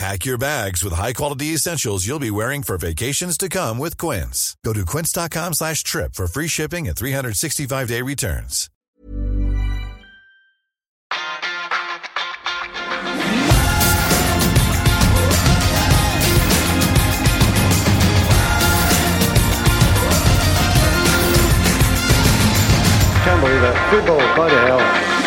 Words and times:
Pack 0.00 0.24
your 0.24 0.38
bags 0.38 0.82
with 0.82 0.94
high-quality 0.94 1.48
essentials 1.48 2.06
you'll 2.06 2.18
be 2.18 2.30
wearing 2.30 2.62
for 2.62 2.78
vacations 2.78 3.36
to 3.36 3.50
come 3.50 3.76
with 3.76 3.98
Quince. 3.98 4.56
Go 4.64 4.72
to 4.72 4.86
quince.com 4.86 5.52
slash 5.52 5.82
trip 5.82 6.14
for 6.14 6.26
free 6.26 6.48
shipping 6.48 6.88
and 6.88 6.96
365-day 6.96 8.00
returns. 8.00 8.70
Can't 23.22 23.42
believe 23.42 23.62
it. 23.62 23.76
Football, 23.90 24.34
bloody 24.34 24.54
hell. 24.54 25.19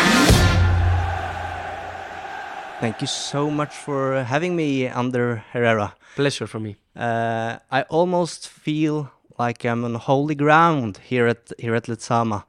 Thank 2.84 3.00
you 3.00 3.06
so 3.06 3.50
much 3.50 3.74
for 3.74 4.24
having 4.24 4.54
me, 4.56 4.86
Ander 4.86 5.42
Herrera. 5.52 5.94
Pleasure 6.16 6.46
for 6.46 6.60
me. 6.60 6.76
Uh, 6.94 7.56
I 7.70 7.80
almost 7.88 8.46
feel 8.46 9.10
like 9.38 9.64
I'm 9.64 9.86
on 9.86 9.94
holy 9.94 10.34
ground 10.34 10.98
here 10.98 11.26
at 11.26 11.50
here 11.58 11.74
at 11.74 11.84
Lezama. 11.84 12.44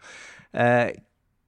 Uh, 0.53 0.89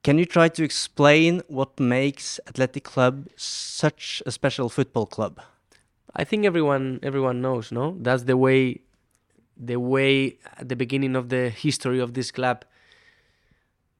can 0.02 0.16
you 0.16 0.24
try 0.24 0.48
to 0.48 0.64
explain 0.64 1.42
what 1.48 1.78
makes 1.78 2.40
Athletic 2.48 2.84
Club 2.84 3.28
such 3.36 4.22
a 4.24 4.30
special 4.30 4.70
football 4.70 5.04
club? 5.04 5.38
I 6.16 6.24
think 6.24 6.46
everyone 6.46 6.98
everyone 7.02 7.42
knows, 7.42 7.70
no? 7.70 7.94
That's 8.00 8.22
the 8.22 8.38
way 8.38 8.80
the 9.54 9.76
way 9.76 10.38
at 10.56 10.70
the 10.70 10.76
beginning 10.76 11.14
of 11.14 11.28
the 11.28 11.50
history 11.50 12.00
of 12.00 12.14
this 12.14 12.30
club 12.30 12.64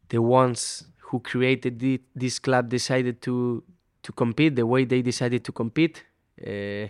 the 0.08 0.22
ones 0.22 0.84
who 1.08 1.20
created 1.20 1.78
the, 1.78 2.00
this 2.14 2.38
club 2.38 2.70
decided 2.70 3.20
to 3.22 3.62
to 4.08 4.12
compete 4.12 4.56
the 4.56 4.66
way 4.66 4.86
they 4.86 5.02
decided 5.02 5.44
to 5.44 5.52
compete 5.52 6.02
uh, 6.40 6.88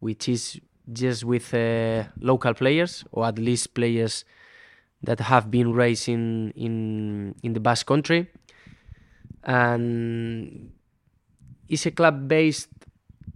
which 0.00 0.26
is 0.26 0.58
just 0.90 1.22
with 1.22 1.52
uh, 1.52 2.04
local 2.18 2.54
players 2.54 3.04
or 3.12 3.26
at 3.26 3.38
least 3.38 3.74
players 3.74 4.24
that 5.02 5.20
have 5.20 5.50
been 5.50 5.74
raised 5.74 6.08
in 6.08 6.52
in, 6.56 7.34
in 7.42 7.52
the 7.52 7.60
Basque 7.60 7.86
country. 7.86 8.30
And 9.44 10.72
it's 11.68 11.84
a 11.84 11.90
club 11.90 12.26
based 12.26 12.70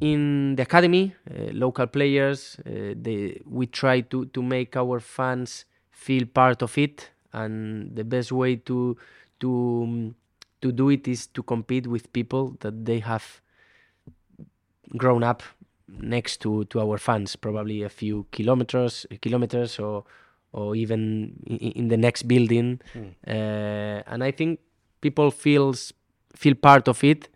in 0.00 0.56
the 0.56 0.62
academy 0.62 1.14
uh, 1.30 1.52
local 1.52 1.86
players 1.86 2.56
uh, 2.60 2.94
they, 2.96 3.38
we 3.44 3.66
try 3.66 4.00
to, 4.00 4.24
to 4.26 4.42
make 4.42 4.76
our 4.76 4.98
fans 4.98 5.66
feel 5.90 6.24
part 6.24 6.62
of 6.62 6.78
it 6.78 7.10
and 7.34 7.94
the 7.94 8.04
best 8.04 8.32
way 8.32 8.56
to 8.56 8.96
to 9.40 9.82
um, 9.84 10.14
to 10.62 10.72
do 10.72 10.90
it 10.90 11.08
is 11.08 11.26
to 11.28 11.42
compete 11.42 11.86
with 11.86 12.12
people 12.12 12.56
that 12.60 12.84
they 12.84 12.98
have 13.00 13.40
grown 14.96 15.22
up 15.22 15.42
next 15.88 16.40
to 16.40 16.64
to 16.66 16.80
our 16.80 16.98
fans 16.98 17.36
probably 17.36 17.82
a 17.82 17.88
few 17.88 18.26
kilometers 18.30 19.06
kilometers 19.20 19.78
or 19.78 20.04
or 20.52 20.74
even 20.76 21.32
in, 21.46 21.88
the 21.88 21.96
next 21.96 22.22
building 22.28 22.80
Mm. 22.94 23.14
uh, 23.26 24.02
and 24.06 24.22
i 24.24 24.30
think 24.30 24.60
people 25.00 25.30
feels 25.30 25.92
feel 26.34 26.54
part 26.54 26.88
of 26.88 27.02
it 27.04 27.28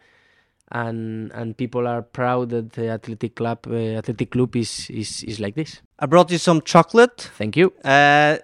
and 0.71 1.31
and 1.33 1.56
people 1.56 1.87
are 1.87 2.03
proud 2.03 2.51
that 2.51 2.73
the 2.73 2.89
athletic 2.89 3.35
club 3.37 3.59
uh, 3.67 3.75
athletic 3.99 4.31
club 4.31 4.55
is, 4.56 4.89
is 4.91 5.23
is 5.25 5.39
like 5.41 5.55
this 5.55 5.83
I 5.99 6.06
brought 6.06 6.31
you 6.31 6.39
some 6.39 6.61
chocolate. 6.62 7.31
thank 7.39 7.56
you 7.56 7.73
Uh, 7.85 8.39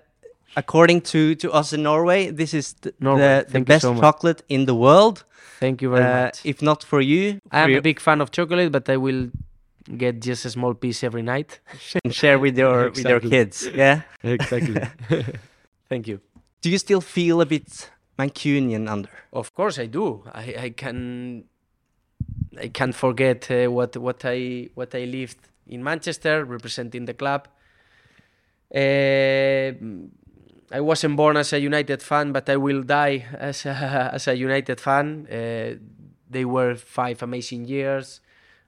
according 0.56 1.00
to, 1.03 1.34
to 1.37 1.50
us 1.53 1.72
in 1.72 1.83
Norway, 1.83 2.31
this 2.31 2.53
is 2.55 2.72
th- 2.75 2.94
Norway, 3.00 3.44
the, 3.47 3.53
the 3.59 3.61
best 3.65 3.83
so 3.83 3.94
chocolate 4.00 4.43
in 4.49 4.66
the 4.66 4.75
world. 4.75 5.25
thank 5.61 5.83
you 5.83 5.91
very 5.91 6.05
Uh, 6.05 6.25
much 6.25 6.41
if 6.44 6.62
not 6.62 6.83
for 6.84 7.00
you, 7.00 7.41
i 7.50 7.61
am 7.61 7.71
a 7.75 7.81
big 7.81 8.00
fan 8.00 8.21
of 8.21 8.31
chocolate 8.31 8.71
but 8.72 8.88
i 8.88 8.97
will 8.97 9.28
get 9.97 10.21
just 10.21 10.44
a 10.44 10.50
small 10.50 10.75
piece 10.75 11.05
every 11.06 11.22
night 11.22 11.61
and 12.05 12.15
share 12.15 12.38
with 12.38 12.56
your 12.59 12.91
with 12.91 13.05
your 13.12 13.21
kids. 13.21 13.69
Yeah. 13.75 14.00
exactly 14.22 14.81
thank 15.91 16.06
you 16.09 16.19
Do 16.62 16.69
you 16.71 16.78
still 16.78 17.00
feel 17.00 17.41
a 17.41 17.47
bit 17.47 17.91
Mancunian 18.19 18.87
Ander? 18.88 19.09
Of 19.32 19.47
course, 19.55 19.77
I 19.84 19.87
do. 19.88 20.05
I, 20.34 20.47
I 20.67 20.71
can 20.82 21.44
I 22.65 22.69
can't 22.69 22.94
forget 22.94 23.50
uh, 23.50 23.56
what 23.77 23.97
what 23.97 24.21
I 24.25 24.69
what 24.78 24.94
I 24.94 25.05
lived 25.19 25.38
in 25.67 25.81
Manchester 25.82 26.44
representing 26.44 27.06
the 27.06 27.15
club. 27.15 27.43
Uh, 28.75 29.72
I 30.72 30.81
wasn't 30.81 31.16
born 31.16 31.36
as 31.36 31.53
a 31.53 31.60
United 31.60 32.03
fan, 32.03 32.32
but 32.32 32.48
I 32.48 32.56
will 32.56 32.82
die 32.82 33.26
as 33.34 33.66
a, 33.66 34.10
as 34.14 34.28
a 34.28 34.36
United 34.36 34.81
fan. 34.81 35.26
Uh, 35.26 35.75
they 36.28 36.44
were 36.44 36.76
five 36.76 37.22
amazing 37.22 37.64
years, 37.64 38.20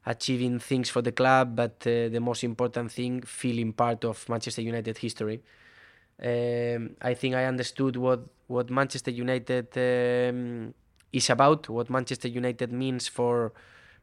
achieving 0.05 0.59
things 0.59 0.91
for 0.91 1.01
the 1.01 1.13
club, 1.13 1.55
but 1.55 1.77
uh, 1.87 2.09
the 2.09 2.19
most 2.21 2.43
important 2.43 2.91
thing, 2.91 3.23
feeling 3.23 3.73
part 3.73 4.05
of 4.05 4.29
Manchester 4.29 4.63
United 4.63 4.99
history. 4.99 5.43
Um, 6.23 6.97
I 7.01 7.15
think 7.15 7.35
I 7.35 7.45
understood 7.45 7.97
what 7.97 8.21
what 8.49 8.69
Manchester 8.69 9.11
United 9.11 9.69
um, 9.77 10.75
is 11.13 11.31
about, 11.31 11.69
what 11.69 11.89
Manchester 11.89 12.29
United 12.29 12.73
means 12.73 13.09
for 13.09 13.53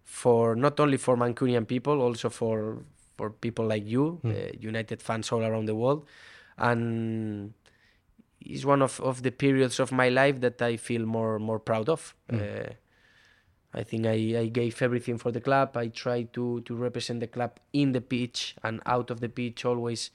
for 0.04 0.56
not 0.56 0.80
only 0.80 0.98
for 0.98 1.18
Mancunian 1.18 1.68
people, 1.68 2.02
also 2.02 2.30
for 2.30 2.84
for 3.18 3.30
people 3.30 3.66
like 3.66 3.86
you, 3.86 4.22
uh, 4.26 4.56
United 4.58 5.02
fans 5.02 5.32
all 5.32 5.44
around 5.44 5.66
the 5.66 5.76
world, 5.76 6.08
and 6.58 7.54
it's 8.42 8.66
one 8.66 8.82
of, 8.82 9.00
of 9.02 9.22
the 9.24 9.32
periods 9.32 9.80
of 9.80 9.92
my 9.92 10.10
life 10.10 10.40
that 10.42 10.62
I 10.62 10.78
feel 10.78 11.06
more 11.06 11.40
more 11.40 11.60
proud 11.60 11.90
of. 11.90 12.16
Uh, 12.32 12.70
I 13.74 13.84
think 13.84 14.06
I, 14.08 14.40
I 14.40 14.48
gave 14.48 14.82
everything 14.82 15.18
for 15.20 15.32
the 15.32 15.42
club. 15.42 15.78
I 15.78 15.88
tried 15.90 16.34
to 16.34 16.62
to 16.62 16.76
represent 16.76 17.20
the 17.20 17.28
club 17.28 17.60
in 17.74 17.92
the 17.92 18.02
pitch 18.02 18.56
and 18.64 18.82
out 18.86 19.12
of 19.12 19.20
the 19.20 19.30
pitch, 19.30 19.64
always 19.66 20.10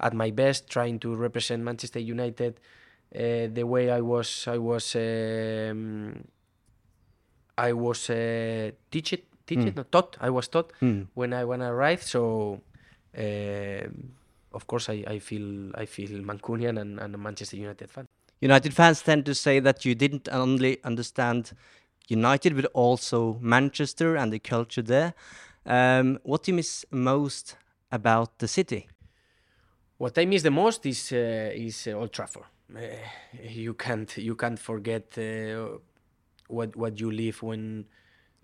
at 0.00 0.14
my 0.14 0.30
best, 0.30 0.68
trying 0.68 0.98
to 1.00 1.14
represent 1.14 1.62
Manchester 1.62 2.00
United 2.00 2.58
uh, 3.14 3.46
the 3.52 3.62
way 3.64 3.90
I 3.90 4.00
was. 4.00 4.46
I 4.48 4.58
was. 4.58 4.96
Um, 4.96 6.24
I 7.56 7.72
was 7.72 8.08
uh, 8.10 8.70
teach 8.90 9.12
it, 9.12 9.24
teach 9.46 9.58
it, 9.66 9.74
not 9.76 9.90
taught. 9.90 10.16
I 10.20 10.30
was 10.30 10.48
taught 10.48 10.72
Mm. 10.80 11.06
when 11.14 11.32
I 11.32 11.44
when 11.44 11.60
I 11.62 11.68
arrived. 11.68 12.04
So, 12.04 12.60
um 13.16 14.12
of 14.52 14.66
course, 14.66 14.88
I, 14.88 15.04
I 15.06 15.18
feel 15.18 15.70
I 15.74 15.86
feel 15.86 16.10
Mancunian 16.22 16.80
and, 16.80 16.98
and 16.98 17.14
a 17.14 17.18
Manchester 17.18 17.56
United 17.56 17.90
fan. 17.90 18.06
United 18.40 18.72
fans 18.72 19.02
tend 19.02 19.26
to 19.26 19.34
say 19.34 19.60
that 19.60 19.84
you 19.84 19.94
didn't 19.94 20.28
only 20.30 20.82
understand 20.84 21.52
United, 22.08 22.54
but 22.54 22.66
also 22.66 23.38
Manchester 23.40 24.16
and 24.16 24.32
the 24.32 24.38
culture 24.38 24.82
there. 24.82 25.14
Um, 25.66 26.18
what 26.22 26.44
do 26.44 26.52
you 26.52 26.56
miss 26.56 26.84
most 26.90 27.56
about 27.92 28.38
the 28.38 28.48
city? 28.48 28.88
What 29.98 30.16
I 30.16 30.24
miss 30.24 30.42
the 30.42 30.50
most 30.50 30.86
is 30.86 31.12
uh, 31.12 31.50
is 31.52 31.86
uh, 31.86 31.92
Old 31.92 32.12
Trafford. 32.12 32.44
Uh, 32.74 32.80
you 33.42 33.74
can't 33.74 34.16
you 34.16 34.36
can't 34.36 34.58
forget 34.58 35.18
uh, 35.18 35.78
what 36.48 36.76
what 36.76 37.00
you 37.00 37.10
live 37.10 37.42
when 37.42 37.84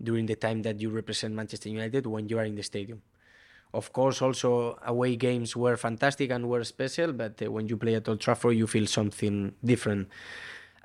during 0.03 0.25
the 0.25 0.35
time 0.35 0.61
that 0.63 0.81
you 0.81 0.89
represent 0.89 1.33
Manchester 1.33 1.69
United 1.69 2.05
when 2.05 2.27
you 2.27 2.37
are 2.37 2.43
in 2.45 2.55
the 2.55 2.63
stadium. 2.63 3.01
Of 3.75 3.91
course, 3.91 4.21
also 4.21 4.79
away 4.85 5.15
games 5.17 5.55
were 5.55 5.75
fantastic 5.77 6.31
and 6.31 6.47
were 6.47 6.63
special, 6.63 7.11
but 7.11 7.41
uh, 7.41 7.51
when 7.51 7.67
you 7.67 7.75
play 7.77 7.95
at 7.95 8.07
Old 8.07 8.21
Trafford, 8.21 8.55
you 8.55 8.67
feel 8.67 8.87
something 8.87 9.53
different. 9.63 10.07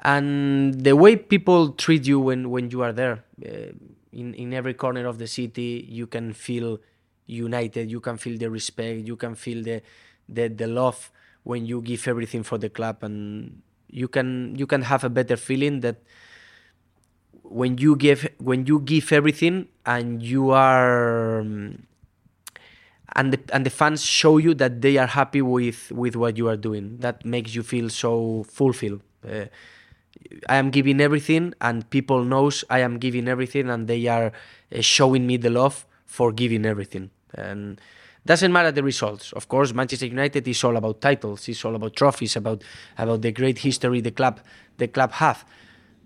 And 0.02 0.74
the 0.82 0.96
way 0.96 1.16
people 1.16 1.72
treat 1.72 2.06
you 2.06 2.20
when 2.20 2.50
when 2.50 2.70
you 2.70 2.82
are 2.82 2.92
there, 2.92 3.24
uh, 3.44 3.72
in 4.12 4.34
in 4.34 4.54
every 4.54 4.74
corner 4.74 5.06
of 5.06 5.18
the 5.18 5.26
city, 5.28 5.86
you 5.88 6.06
can 6.06 6.32
feel 6.32 6.80
united. 7.26 7.90
You 7.90 8.00
can 8.00 8.16
feel 8.16 8.38
the 8.38 8.50
respect. 8.50 9.06
You 9.06 9.16
can 9.16 9.34
feel 9.34 9.62
the 9.62 9.82
the, 10.28 10.48
the 10.48 10.66
love 10.66 11.10
when 11.44 11.66
you 11.66 11.82
give 11.82 12.08
everything 12.08 12.42
for 12.42 12.58
the 12.58 12.70
club 12.70 13.02
and 13.02 13.62
You 13.90 14.06
can 14.06 14.54
you 14.54 14.70
can 14.70 14.86
have 14.86 15.02
a 15.02 15.10
better 15.10 15.34
feeling 15.34 15.82
that 15.82 15.98
when 17.42 17.78
you 17.78 17.96
give 17.96 18.28
when 18.38 18.66
you 18.66 18.80
give 18.80 19.12
everything 19.12 19.68
and 19.84 20.22
you 20.22 20.50
are 20.50 21.40
um, 21.40 21.86
and 23.16 23.32
the, 23.32 23.40
and 23.52 23.66
the 23.66 23.70
fans 23.70 24.04
show 24.04 24.38
you 24.38 24.54
that 24.54 24.80
they 24.82 24.96
are 24.96 25.06
happy 25.06 25.42
with 25.42 25.90
with 25.92 26.16
what 26.16 26.36
you 26.36 26.48
are 26.48 26.56
doing. 26.56 26.98
That 26.98 27.24
makes 27.24 27.54
you 27.54 27.62
feel 27.62 27.88
so 27.88 28.44
fulfilled. 28.44 29.02
Uh, 29.28 29.46
i 30.48 30.56
am 30.56 30.70
giving 30.70 31.00
everything 31.00 31.54
and 31.60 31.88
people 31.90 32.24
knows 32.24 32.64
i 32.68 32.78
am 32.80 32.98
giving 32.98 33.28
everything 33.28 33.70
and 33.70 33.86
they 33.88 34.06
are 34.06 34.32
uh, 34.74 34.80
showing 34.80 35.26
me 35.26 35.36
the 35.36 35.50
love 35.50 35.86
for 36.04 36.32
giving 36.32 36.66
everything. 36.66 37.10
And 37.34 37.80
doesn't 38.26 38.52
matter 38.52 38.70
the 38.72 38.82
results. 38.82 39.32
Of 39.32 39.48
course 39.48 39.72
manchester 39.72 40.06
united 40.06 40.46
is 40.48 40.62
all 40.64 40.76
about 40.76 41.00
titles 41.00 41.48
it's 41.48 41.64
all 41.64 41.74
about 41.74 41.96
trophies 41.96 42.36
about 42.36 42.62
about 42.98 43.22
the 43.22 43.32
great 43.32 43.58
history 43.58 44.00
the 44.00 44.10
club 44.10 44.40
the 44.78 44.88
club 44.88 45.12
have. 45.12 45.44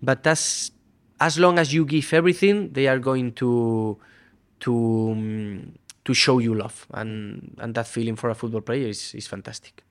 But 0.01 0.23
that's 0.23 0.71
as 1.19 1.39
long 1.39 1.59
as 1.59 1.73
you 1.73 1.85
give 1.85 2.13
everything 2.13 2.73
they 2.73 2.87
are 2.87 2.99
going 2.99 3.33
to 3.33 3.97
to 4.61 5.09
um, 5.11 5.73
to 6.05 6.13
show 6.13 6.39
you 6.39 6.53
love 6.53 6.85
and 6.93 7.55
and 7.59 7.75
that 7.75 7.87
feeling 7.87 8.15
for 8.15 8.29
a 8.29 8.35
football 8.35 8.61
player 8.61 8.87
is, 8.87 9.13
is 9.15 9.27
fantastic 9.27 9.83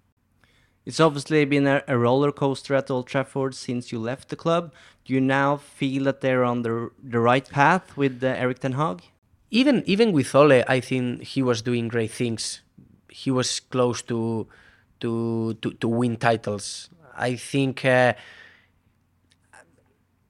It's 0.86 1.00
obviously 1.00 1.44
been 1.46 1.66
a, 1.66 1.82
a 1.88 1.96
roller 1.96 2.32
coaster 2.32 2.74
at 2.74 2.90
Old 2.90 3.06
Trafford 3.06 3.54
since 3.54 3.90
you 3.92 3.98
left 3.98 4.28
the 4.28 4.36
club. 4.36 4.64
Do 5.04 5.14
you 5.14 5.20
now 5.20 5.56
feel 5.56 6.04
that 6.04 6.20
they're 6.20 6.44
on 6.44 6.62
the 6.62 6.90
the 7.14 7.20
right 7.30 7.48
path 7.48 7.96
with 7.96 8.22
uh, 8.22 8.42
Erik 8.42 8.58
Ten 8.58 8.72
Hag? 8.72 8.98
even 9.50 9.82
even 9.86 10.12
with 10.12 10.34
Ole, 10.34 10.64
I 10.66 10.80
think 10.80 11.22
he 11.22 11.42
was 11.42 11.62
doing 11.62 11.88
great 11.88 12.10
things. 12.10 12.60
He 13.08 13.30
was 13.30 13.60
close 13.60 14.02
to 14.02 14.46
to 15.00 15.54
to, 15.54 15.72
to 15.72 15.88
win 15.88 16.16
titles. 16.16 16.90
I 17.16 17.36
think 17.36 17.84
uh, 17.84 18.14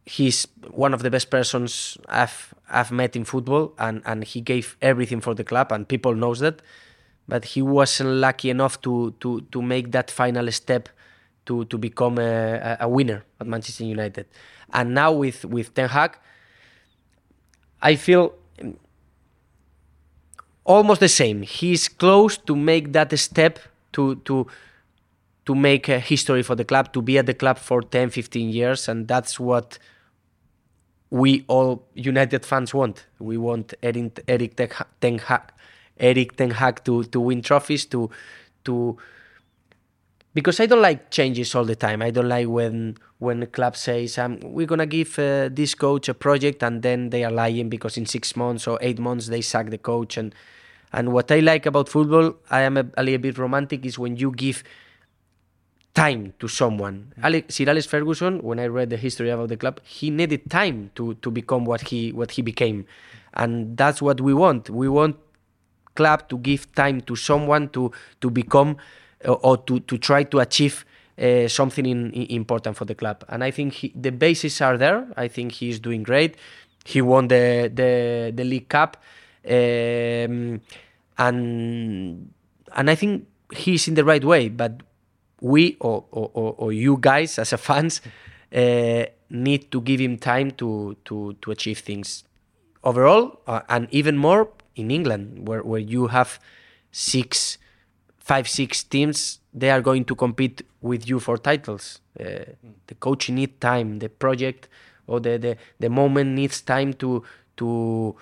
he's 0.05 0.47
one 0.71 0.93
of 0.95 1.03
the 1.03 1.11
best 1.11 1.31
persons 1.31 1.97
I've 2.09 2.54
I've 2.71 2.91
met 2.91 3.17
in 3.17 3.25
football, 3.25 3.75
and 3.79 4.03
and 4.05 4.25
he 4.25 4.41
gave 4.41 4.77
everything 4.81 5.21
for 5.21 5.35
the 5.35 5.45
club, 5.45 5.73
and 5.73 5.87
people 5.87 6.15
knows 6.15 6.41
that. 6.41 6.63
But 7.27 7.45
he 7.45 7.63
wasn't 7.63 8.11
lucky 8.11 8.51
enough 8.51 8.81
to 8.83 9.15
to 9.21 9.41
to 9.41 9.63
make 9.63 9.93
that 9.93 10.11
final 10.11 10.51
step 10.53 10.89
to 11.47 11.65
to 11.67 11.79
become 11.79 12.19
a, 12.19 12.77
a 12.81 12.89
winner 12.89 13.25
at 13.41 13.47
Manchester 13.47 13.85
United. 13.85 14.27
And 14.73 14.95
now 14.95 15.13
with 15.13 15.45
with 15.45 15.75
Ten 15.75 15.89
Hag, 15.89 16.19
I 17.83 17.97
feel 17.97 18.35
almost 20.65 21.01
the 21.01 21.09
same. 21.09 21.43
He's 21.43 21.89
close 21.89 22.37
to 22.39 22.57
make 22.57 22.93
that 22.93 23.17
step 23.19 23.59
to 23.93 24.17
to 24.17 24.47
to 25.47 25.55
make 25.55 25.89
a 25.89 25.99
history 25.99 26.43
for 26.43 26.55
the 26.55 26.65
club, 26.65 26.93
to 26.93 27.03
be 27.03 27.19
at 27.19 27.27
the 27.27 27.35
club 27.35 27.59
for 27.59 27.83
10, 27.83 28.09
15 28.09 28.49
years, 28.49 28.89
and 28.89 29.07
that's 29.07 29.39
what 29.39 29.79
we 31.15 31.45
all 31.47 31.87
United 31.95 32.45
fans 32.45 32.75
want. 32.75 33.07
We 33.21 33.37
want 33.37 33.73
Erik, 33.85 34.21
Erik 34.27 34.57
Ten 35.01 35.19
Hag, 35.19 35.43
Erik 35.97 36.37
Ten 36.37 36.51
Hag 36.51 36.83
to 36.87 37.05
to 37.05 37.21
win 37.21 37.41
trophies, 37.41 37.87
to 37.87 38.11
to 38.65 38.99
because 40.35 40.59
I 40.59 40.67
don't 40.67 40.83
like 40.83 41.13
changes 41.13 41.55
all 41.55 41.65
the 41.65 41.77
time. 41.77 42.03
I 42.03 42.11
don't 42.11 42.29
like 42.29 42.49
when 42.49 42.97
when 43.21 43.45
a 43.45 43.47
club 43.47 43.77
says 43.77 44.19
um, 44.19 44.41
we're 44.43 44.67
gonna 44.67 44.87
give 44.87 45.17
uh, 45.21 45.51
this 45.53 45.77
coach 45.77 46.09
a 46.09 46.15
project 46.15 46.65
and 46.65 46.83
then 46.83 47.11
they 47.11 47.23
are 47.23 47.31
lying 47.31 47.69
because 47.69 47.97
in 47.97 48.07
six 48.07 48.35
months 48.35 48.67
or 48.67 48.77
eight 48.83 48.99
months 48.99 49.29
they 49.29 49.41
sack 49.41 49.71
the 49.71 49.79
coach 49.79 50.17
and 50.17 50.35
and 50.93 51.13
what 51.13 51.31
I 51.31 51.41
like 51.41 51.65
about 51.67 51.89
football, 51.89 52.35
I 52.51 52.63
am 52.63 52.77
a, 52.77 52.87
a 52.97 53.03
little 53.05 53.19
bit 53.19 53.39
romantic, 53.39 53.87
is 53.87 53.99
when 53.99 54.17
you 54.17 54.33
give 54.33 54.65
time 55.95 56.35
to 56.41 56.49
someone. 56.49 57.13
Alex, 57.23 57.55
Sir 57.55 57.69
Alex 57.69 57.87
Ferguson, 57.87 58.43
when 58.43 58.59
I 58.59 58.67
read 58.67 58.91
the 58.91 58.97
history 58.97 59.31
about 59.31 59.49
the 59.49 59.57
club, 59.57 59.81
he 59.85 60.11
needed 60.11 60.51
time 60.51 60.91
to 60.97 61.15
to 61.15 61.31
become 61.31 61.65
what 61.65 61.89
he 61.89 62.13
what 62.13 62.33
he 62.33 62.43
became, 62.43 62.85
and 63.35 63.77
that's 63.77 64.03
what 64.03 64.21
we 64.21 64.35
want. 64.35 64.69
We 64.69 64.89
want 64.89 65.17
club 65.95 66.29
to 66.29 66.39
give 66.39 66.73
time 66.75 67.01
to 67.03 67.17
someone 67.17 67.69
to 67.71 67.93
to 68.21 68.31
become 68.31 68.77
or, 69.25 69.39
or 69.43 69.57
to 69.59 69.81
to 69.81 69.99
try 69.99 70.25
to 70.25 70.41
achieve. 70.41 70.85
Uh, 71.17 71.47
something 71.47 71.87
in, 71.87 72.11
in 72.11 72.27
important 72.35 72.77
for 72.77 72.85
the 72.87 72.95
club, 72.97 73.25
and 73.29 73.45
I 73.45 73.53
think 73.53 73.73
he, 73.73 73.93
the 73.95 74.11
bases 74.11 74.61
are 74.61 74.77
there. 74.77 75.07
I 75.17 75.29
think 75.29 75.53
he's 75.53 75.79
doing 75.79 76.03
great. 76.03 76.37
He 76.85 77.01
won 77.03 77.29
the 77.29 77.71
the, 77.73 78.33
the 78.35 78.43
League 78.43 78.69
Cup, 78.69 78.97
um, 79.47 80.61
and 81.17 82.35
and 82.75 82.91
I 82.91 82.95
think 82.97 83.29
he's 83.55 83.87
in 83.87 83.95
the 83.95 84.03
right 84.03 84.25
way. 84.25 84.49
But 84.49 84.83
we 85.45 85.77
or, 85.81 86.05
or, 86.11 86.31
or, 86.33 86.55
or 86.57 86.73
you 86.73 86.97
guys 86.99 87.39
as 87.39 87.53
a 87.53 87.59
fans 87.59 88.01
uh, 88.55 89.05
need 89.29 89.71
to 89.71 89.81
give 89.83 90.01
him 90.01 90.17
time 90.17 90.51
to 90.53 90.97
to 91.05 91.37
to 91.43 91.51
achieve 91.51 91.81
things 91.81 92.25
overall 92.83 93.41
uh, 93.47 93.61
and 93.69 93.87
even 93.91 94.17
more 94.17 94.49
in 94.75 94.91
England 94.91 95.47
where, 95.47 95.63
where 95.63 95.81
you 95.81 96.07
have 96.07 96.41
six 96.93 97.59
five 98.17 98.49
six 98.49 98.83
teams 98.83 99.41
they 99.53 99.71
are 99.71 99.83
going 99.83 100.05
to 100.05 100.15
compete 100.15 100.63
with 100.81 101.09
you 101.09 101.21
for 101.21 101.37
titles. 101.37 102.01
Uh, 102.19 102.45
the 102.87 102.95
coach 102.99 103.29
need 103.29 103.61
time 103.61 103.99
the 103.99 104.09
project 104.09 104.69
or 105.07 105.21
the, 105.21 105.37
the 105.39 105.57
the 105.79 105.91
moment 105.91 106.31
needs 106.31 106.63
time 106.63 106.95
to 106.95 107.23
to 107.59 108.17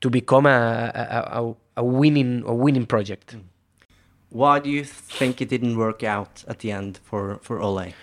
to 0.00 0.08
become 0.08 0.46
a 0.46 0.90
a, 0.94 1.40
a, 1.40 1.54
a 1.76 1.84
winning 1.84 2.42
a 2.46 2.54
winning 2.54 2.86
project 2.86 3.36
Why 4.30 4.58
do 4.58 4.68
you 4.68 4.84
think 4.84 5.40
it 5.40 5.48
didn't 5.48 5.76
work 5.76 6.02
out 6.02 6.44
at 6.46 6.58
the 6.58 6.72
end 6.72 7.00
for 7.02 7.38
for 7.42 7.60
Ole? 7.60 7.94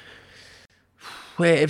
Well, 1.37 1.67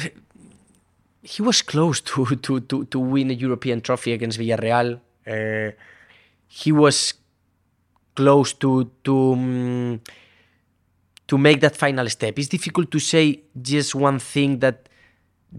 he 1.21 1.41
was 1.41 1.61
close 1.63 2.01
to, 2.01 2.25
to, 2.35 2.59
to, 2.59 2.85
to 2.85 2.99
win 2.99 3.31
a 3.31 3.33
European 3.33 3.81
trophy 3.81 4.13
against 4.13 4.39
Villarreal. 4.39 4.99
Uh, 5.25 5.71
he 6.47 6.71
was 6.71 7.15
close 8.15 8.53
to 8.53 8.91
to 9.03 9.33
um, 9.33 10.01
to 11.27 11.37
make 11.37 11.59
that 11.61 11.75
final 11.75 12.07
step. 12.09 12.37
It's 12.37 12.47
difficult 12.47 12.91
to 12.91 12.99
say 12.99 13.41
just 13.59 13.95
one 13.95 14.19
thing 14.19 14.59
that 14.59 14.87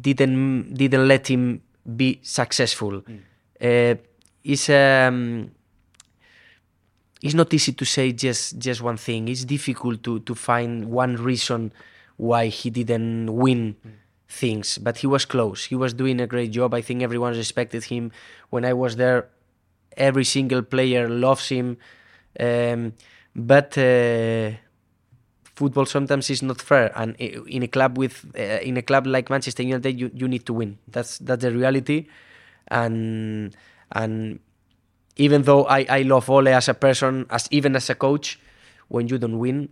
didn't 0.01 0.75
didn't 0.75 1.09
let 1.09 1.27
him 1.27 1.61
be 1.97 2.21
successful. 2.23 3.03
Uh, 3.61 3.95
it's 4.45 4.69
um, 4.71 5.51
it's 7.27 7.35
not 7.35 7.53
easy 7.53 7.73
to 7.73 7.85
say 7.85 8.13
just 8.13 8.59
just 8.59 8.81
one 8.81 8.97
thing. 8.97 9.29
It's 9.29 9.45
difficult 9.45 10.03
to 10.05 10.21
to 10.21 10.35
find 10.35 10.87
one 11.03 11.17
reason 11.17 11.73
why 12.17 12.47
he 12.47 12.71
didn't 12.71 13.35
win 13.35 13.77
things, 14.29 14.79
but 14.79 14.99
he 14.99 15.07
was 15.07 15.25
close. 15.25 15.65
He 15.67 15.75
was 15.75 15.93
doing 15.95 16.21
a 16.21 16.27
great 16.27 16.51
job. 16.51 16.75
I 16.75 16.83
think 16.83 17.03
everyone 17.03 17.35
respected 17.35 17.85
him. 17.85 18.13
When 18.51 18.65
I 18.65 18.73
was 18.73 18.97
there, 18.97 19.29
every 19.97 20.25
single 20.25 20.63
player 20.63 21.09
loves 21.09 21.49
him. 21.49 21.79
Um, 22.39 22.95
but 23.35 23.77
uh, 23.77 24.53
football 25.55 25.87
sometimes 25.87 26.31
is 26.31 26.43
not 26.43 26.61
fair, 26.61 26.93
and 26.95 27.17
in 27.17 27.63
a 27.63 27.69
club 27.69 27.99
with 27.99 28.25
uh, 28.39 28.61
in 28.63 28.77
a 28.77 28.83
club 28.83 29.07
like 29.07 29.31
Manchester 29.31 29.63
United, 29.63 29.99
you, 29.99 30.11
you 30.15 30.29
need 30.29 30.47
to 30.47 30.53
win. 30.53 30.79
That's 30.89 31.19
that's 31.19 31.43
the 31.43 31.53
reality, 31.53 32.07
and 32.69 33.57
and 33.93 34.41
even 35.17 35.43
though 35.43 35.65
I, 35.65 35.87
I 35.89 36.03
love 36.03 36.29
Ole 36.29 36.49
as 36.49 36.69
a 36.69 36.75
person, 36.75 37.27
as 37.31 37.49
even 37.51 37.75
as 37.75 37.89
a 37.91 37.95
coach, 37.95 38.39
when 38.89 39.09
you 39.09 39.19
don't 39.19 39.39
win, 39.39 39.71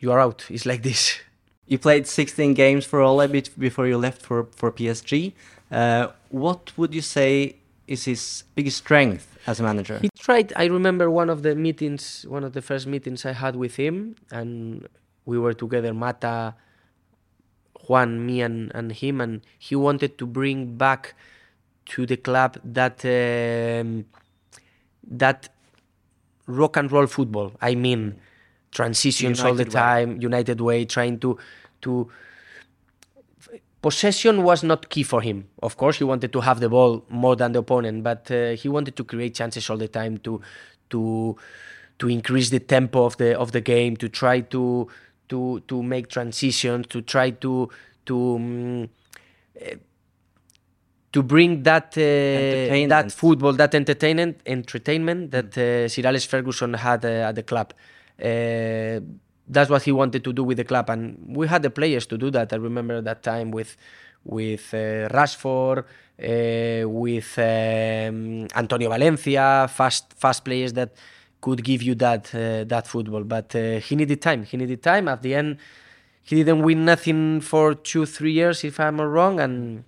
you 0.00 0.10
are 0.12 0.20
out. 0.20 0.44
It's 0.50 0.66
like 0.66 0.82
this. 0.82 1.20
You 1.66 1.78
played 1.78 2.06
16 2.06 2.54
games 2.54 2.84
for 2.84 3.00
Ole 3.00 3.26
before 3.58 3.86
you 3.86 3.96
left 3.96 4.20
for 4.20 4.48
for 4.56 4.72
PSG. 4.72 5.32
Uh, 5.70 6.08
what 6.30 6.76
would 6.76 6.92
you 6.94 7.00
say 7.00 7.56
is 7.86 8.04
his 8.04 8.44
biggest 8.54 8.78
strength 8.78 9.38
as 9.46 9.60
a 9.60 9.62
manager? 9.62 9.98
He 10.02 10.10
tried. 10.18 10.52
I 10.56 10.66
remember 10.66 11.10
one 11.10 11.30
of 11.30 11.42
the 11.42 11.54
meetings, 11.54 12.26
one 12.28 12.44
of 12.44 12.52
the 12.52 12.60
first 12.60 12.86
meetings 12.86 13.24
I 13.24 13.32
had 13.32 13.56
with 13.56 13.76
him, 13.76 14.16
and 14.30 14.86
we 15.24 15.38
were 15.38 15.54
together, 15.54 15.94
Mata, 15.94 16.54
Juan, 17.86 18.26
me, 18.26 18.42
and, 18.42 18.72
and 18.74 18.92
him, 18.92 19.20
and 19.20 19.40
he 19.58 19.76
wanted 19.76 20.18
to 20.18 20.26
bring 20.26 20.76
back 20.76 21.14
to 21.86 22.06
the 22.06 22.16
club 22.16 22.58
that 22.64 23.04
um, 23.04 24.04
that 25.06 25.48
rock 26.46 26.76
and 26.76 26.90
roll 26.90 27.06
football. 27.06 27.52
I 27.60 27.74
mean, 27.74 28.16
transitions 28.70 29.40
all 29.40 29.54
the 29.54 29.64
United 29.64 29.74
way. 29.74 29.80
time, 29.80 30.20
United 30.20 30.60
way, 30.60 30.84
trying 30.84 31.18
to 31.20 31.38
to 31.82 32.10
possession 33.82 34.44
was 34.44 34.62
not 34.62 34.88
key 34.88 35.02
for 35.02 35.20
him. 35.20 35.48
Of 35.62 35.76
course, 35.76 35.98
he 35.98 36.04
wanted 36.04 36.32
to 36.32 36.40
have 36.40 36.60
the 36.60 36.68
ball 36.68 37.04
more 37.08 37.36
than 37.36 37.52
the 37.52 37.58
opponent, 37.58 38.04
but 38.04 38.30
uh, 38.30 38.52
he 38.52 38.68
wanted 38.68 38.96
to 38.96 39.04
create 39.04 39.34
chances 39.34 39.68
all 39.68 39.76
the 39.76 39.88
time 39.88 40.18
to 40.18 40.40
to 40.90 41.36
to 41.98 42.08
increase 42.08 42.50
the 42.50 42.60
tempo 42.60 43.04
of 43.04 43.16
the 43.16 43.38
of 43.38 43.52
the 43.52 43.60
game, 43.60 43.96
to 43.96 44.08
try 44.08 44.40
to 44.40 44.88
to 45.28 45.60
to 45.68 45.82
make 45.82 46.08
transitions, 46.08 46.86
to 46.88 47.02
try 47.02 47.30
to 47.30 47.68
to 48.06 48.36
um, 48.36 48.88
to 51.12 51.22
bring 51.22 51.62
that 51.62 51.96
uh, 51.96 52.88
that 52.88 53.12
football, 53.12 53.52
that 53.52 53.74
entertainment 53.74 54.40
entertainment 54.46 55.30
that 55.30 55.56
uh, 55.58 55.88
Sir 55.88 56.06
Alex 56.06 56.24
Ferguson 56.24 56.74
had 56.74 57.04
uh, 57.04 57.28
at 57.28 57.34
the 57.34 57.42
club. 57.42 57.74
Uh, 58.18 59.00
that's 59.48 59.68
what 59.68 59.82
he 59.82 59.92
wanted 59.92 60.24
to 60.24 60.32
do 60.32 60.42
with 60.44 60.56
the 60.56 60.64
club, 60.64 60.88
and 60.88 61.18
we 61.36 61.46
had 61.46 61.62
the 61.62 61.70
players 61.70 62.06
to 62.06 62.16
do 62.16 62.30
that. 62.30 62.52
I 62.52 62.56
remember 62.56 63.00
that 63.02 63.22
time 63.22 63.50
with 63.50 63.76
with 64.24 64.72
uh, 64.72 65.08
Rashford, 65.10 65.78
uh, 65.80 66.88
with 66.88 67.38
um, 67.38 68.46
Antonio 68.54 68.88
Valencia, 68.88 69.68
fast 69.68 70.14
fast 70.14 70.44
players 70.44 70.72
that 70.72 70.94
could 71.42 71.62
give 71.62 71.82
you 71.82 71.94
that 71.96 72.30
that 72.32 72.86
football. 72.86 73.24
But 73.24 73.52
he 73.52 73.96
needed 73.96 74.22
time. 74.22 74.44
He 74.44 74.56
needed 74.56 74.82
time. 74.82 75.08
At 75.08 75.22
the 75.22 75.34
end, 75.34 75.58
he 76.22 76.36
didn't 76.36 76.62
win 76.62 76.86
nothing 76.86 77.42
for 77.42 77.74
two 77.74 78.06
three 78.06 78.32
years, 78.32 78.64
if 78.64 78.80
I'm 78.80 78.96
not 78.96 79.10
wrong, 79.10 79.40
and 79.40 79.84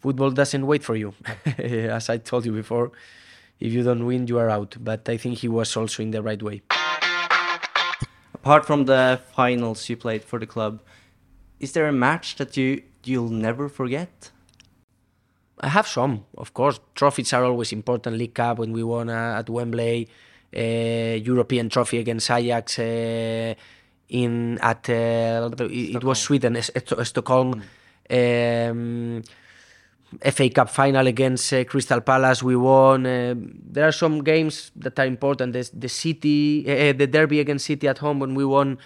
football 0.00 0.30
doesn't 0.30 0.66
wait 0.66 0.84
for 0.84 0.96
you. 0.96 1.14
As 1.58 2.08
I 2.08 2.18
told 2.18 2.46
you 2.46 2.52
before, 2.52 2.92
if 3.60 3.72
you 3.72 3.82
don't 3.82 4.06
win, 4.06 4.26
you 4.26 4.38
are 4.38 4.50
out. 4.50 4.76
But 4.80 5.08
I 5.08 5.16
think 5.16 5.38
he 5.38 5.48
was 5.48 5.76
also 5.76 6.02
in 6.02 6.10
the 6.10 6.22
right 6.22 6.42
way. 6.42 6.62
Apart 8.34 8.66
from 8.66 8.84
the 8.84 9.20
finals 9.34 9.88
you 9.88 9.96
played 9.96 10.24
for 10.24 10.38
the 10.38 10.46
club, 10.46 10.80
is 11.60 11.72
there 11.72 11.88
a 11.88 11.92
match 11.92 12.36
that 12.36 12.56
you 12.56 12.82
you'll 13.04 13.30
never 13.30 13.68
forget? 13.68 14.30
I 15.60 15.68
have 15.68 15.88
some, 15.88 16.24
of 16.36 16.54
course. 16.54 16.78
Trophies 16.94 17.32
are 17.32 17.44
always 17.44 17.72
important. 17.72 18.16
League 18.16 18.34
Cup 18.34 18.58
when 18.58 18.72
we 18.72 18.84
won 18.84 19.10
uh, 19.10 19.38
at 19.38 19.50
Wembley, 19.50 20.08
uh, 20.56 20.60
European 20.60 21.68
Trophy 21.68 21.98
against 21.98 22.30
Ajax 22.30 22.78
uh, 22.78 23.54
in 24.08 24.58
at 24.58 24.88
uh, 24.88 25.50
it 25.58 26.04
was 26.04 26.20
Sweden, 26.20 26.62
St- 26.62 27.06
Stockholm. 27.06 27.62
Um, 28.08 29.22
FA 30.30 30.48
Cup 30.48 30.70
final 30.70 31.06
against 31.06 31.52
uh, 31.52 31.64
Crystal 31.64 32.00
Palace, 32.00 32.42
we 32.42 32.56
won. 32.56 33.06
Uh, 33.06 33.34
there 33.36 33.86
are 33.86 33.92
some 33.92 34.24
games 34.24 34.70
that 34.76 34.98
are 34.98 35.06
important. 35.06 35.52
The, 35.52 35.88
City, 35.88 36.64
uh, 36.66 36.92
the 36.92 37.06
derby 37.06 37.40
against 37.40 37.66
City 37.66 37.86
at 37.88 37.98
home 37.98 38.18
when 38.18 38.34
we 38.34 38.44
won 38.44 38.78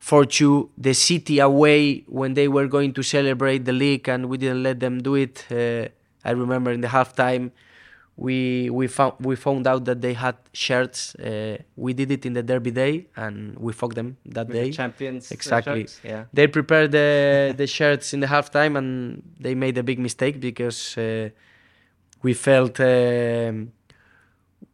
4 0.00 0.24
2. 0.24 0.70
The 0.76 0.94
City 0.94 1.38
away 1.38 2.04
when 2.08 2.34
they 2.34 2.48
were 2.48 2.66
going 2.66 2.92
to 2.94 3.02
celebrate 3.02 3.64
the 3.64 3.72
league 3.72 4.08
and 4.08 4.28
we 4.28 4.36
didn't 4.36 4.62
let 4.62 4.80
them 4.80 5.00
do 5.00 5.14
it. 5.14 5.46
Uh, 5.50 5.88
I 6.24 6.32
remember 6.32 6.72
in 6.72 6.80
the 6.80 6.88
halftime 6.88 7.52
we 8.18 8.68
we 8.68 8.88
found 8.88 9.14
we 9.20 9.36
found 9.36 9.64
out 9.68 9.84
that 9.84 10.00
they 10.00 10.12
had 10.12 10.34
shirts. 10.52 11.14
Uh, 11.14 11.56
we 11.76 11.92
did 11.94 12.10
it 12.10 12.26
in 12.26 12.32
the 12.32 12.42
derby 12.42 12.72
day, 12.72 13.06
and 13.16 13.56
we 13.58 13.72
fucked 13.72 13.94
them 13.94 14.16
that 14.26 14.48
With 14.48 14.56
day. 14.56 14.64
the 14.70 14.72
champions. 14.72 15.30
Exactly. 15.30 15.82
shirts? 15.82 16.00
Yeah. 16.02 16.24
They 16.32 16.48
prepared 16.48 16.90
the 16.90 17.54
the 17.56 17.66
shirts 17.68 18.12
in 18.14 18.18
the 18.20 18.26
halftime, 18.26 18.76
and 18.76 19.22
they 19.38 19.54
made 19.54 19.78
a 19.78 19.84
big 19.84 20.00
mistake 20.00 20.40
because 20.40 20.98
uh, 20.98 21.28
we 22.24 22.34
felt 22.34 22.80
um, 22.80 23.70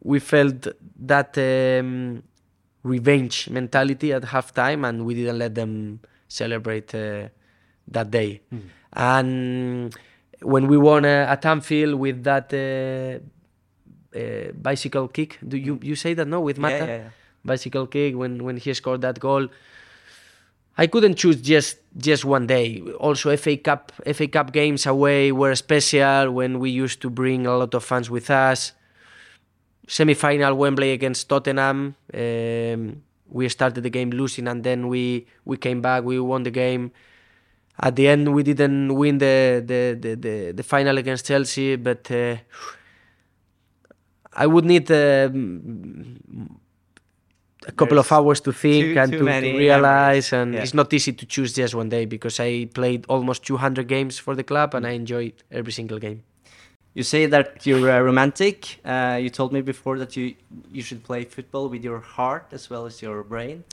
we 0.03 0.19
felt 0.21 0.67
that 1.01 1.37
um, 1.37 2.23
revenge 2.83 3.51
mentality 3.51 4.15
at 4.15 4.23
halftime, 4.23 4.89
and 4.89 5.05
we 5.05 5.13
didn't 5.15 5.39
let 5.39 5.55
them 5.55 6.01
celebrate 6.29 6.95
uh, 6.95 7.29
that 7.89 8.11
day. 8.11 8.41
And 8.95 9.95
when 10.41 10.67
we 10.67 10.79
won 10.79 11.05
uh, 11.05 11.27
at 11.35 11.45
Anfield 11.45 11.95
with 11.97 12.23
that 12.25 12.49
uh, 12.55 13.23
uh, 14.15 14.53
bicycle 14.53 15.09
kick, 15.09 15.39
do 15.47 15.57
you 15.57 15.79
you 15.83 15.97
say 15.97 16.15
that 16.15 16.27
no 16.29 16.41
with 16.41 16.59
Mata? 16.59 16.75
Yeah, 16.77 16.87
yeah, 16.87 16.97
yeah. 16.97 17.09
bicycle 17.45 17.87
kick 17.87 18.17
when 18.17 18.45
when 18.45 18.57
he 18.57 18.73
scored 18.75 19.01
that 19.03 19.21
goal. 19.21 19.49
I 20.77 20.87
couldn't 20.89 21.15
choose 21.15 21.41
just 21.41 21.79
just 21.97 22.25
one 22.25 22.47
day. 22.47 22.81
Also, 22.99 23.37
FA 23.37 23.57
Cup 23.57 23.93
FA 24.13 24.27
Cup 24.27 24.53
games 24.53 24.87
away 24.87 25.31
were 25.31 25.55
special 25.55 26.33
when 26.33 26.59
we 26.59 26.71
used 26.71 27.01
to 27.03 27.11
bring 27.11 27.47
a 27.47 27.57
lot 27.57 27.75
of 27.75 27.85
fans 27.85 28.11
with 28.11 28.29
us. 28.31 28.73
Semi-final 29.87 30.55
Wembley 30.55 30.93
against 30.93 31.29
Tottenham. 31.29 31.95
Um, 32.13 33.03
we 33.29 33.49
started 33.49 33.83
the 33.83 33.91
game 33.91 34.11
losing, 34.11 34.49
and 34.49 34.65
then 34.65 34.89
we 34.89 35.27
we 35.45 35.57
came 35.57 35.81
back. 35.81 36.03
We 36.05 36.19
won 36.19 36.43
the 36.43 36.51
game. 36.51 36.91
At 37.79 37.97
the 37.97 38.09
end, 38.09 38.35
we 38.35 38.43
didn't 38.43 38.95
win 38.95 39.19
the 39.19 39.63
the 39.65 39.97
the, 40.01 40.15
the, 40.17 40.53
the 40.53 40.63
final 40.63 40.99
against 40.99 41.27
Chelsea, 41.27 41.77
but 41.77 42.11
uh, 42.11 42.37
I 44.37 44.47
would 44.47 44.65
need. 44.65 44.91
um 44.91 46.61
a 47.67 47.73
couple 47.73 47.99
of 47.99 48.13
hours 48.13 48.41
to 48.43 48.53
think 48.53 48.85
too- 48.93 49.01
and 49.01 49.11
too 49.13 49.19
to, 49.21 49.25
to 49.41 49.57
realize 49.57 50.33
memories. 50.33 50.33
and 50.33 50.55
Yeah. 50.55 50.63
it's 50.63 50.75
not 50.75 50.93
easy 50.93 51.13
to 51.15 51.25
choose 51.27 51.55
just 51.55 51.75
one 51.75 51.89
day 51.89 52.05
because 52.05 52.39
i 52.39 52.67
played 52.75 53.07
almost 53.09 53.43
200 53.47 53.89
games 53.89 54.19
for 54.19 54.35
the 54.37 54.45
club 54.45 54.75
and 54.75 54.87
i 54.87 54.91
enjoyed 54.91 55.33
every 55.51 55.73
single 55.73 55.99
game 55.99 56.21
You 56.97 57.03
say 57.05 57.27
that 57.27 57.67
you're 57.67 57.91
uh, 57.91 57.99
romantic. 58.11 58.57
Uh, 58.85 59.17
you 59.25 59.29
told 59.31 59.51
me 59.53 59.63
before 59.63 59.97
that 60.03 60.13
you 60.19 60.25
you 60.77 60.83
should 60.89 61.03
play 61.11 61.25
football 61.25 61.67
with 61.75 61.83
your 61.85 62.01
heart 62.17 62.47
as 62.53 62.71
well 62.71 62.85
as 62.87 62.95
your 63.03 63.25
brain. 63.33 63.65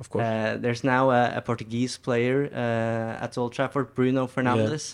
of 0.00 0.06
course 0.10 0.24
Uh, 0.28 0.60
there's 0.62 0.82
now 0.84 1.04
a, 1.10 1.22
a 1.36 1.40
Portuguese 1.40 1.94
player 2.06 2.38
uh, 2.52 3.24
at 3.24 3.38
Old 3.38 3.52
Trafford, 3.56 3.86
Bruno 3.96 4.26
Fernandes. 4.34 4.84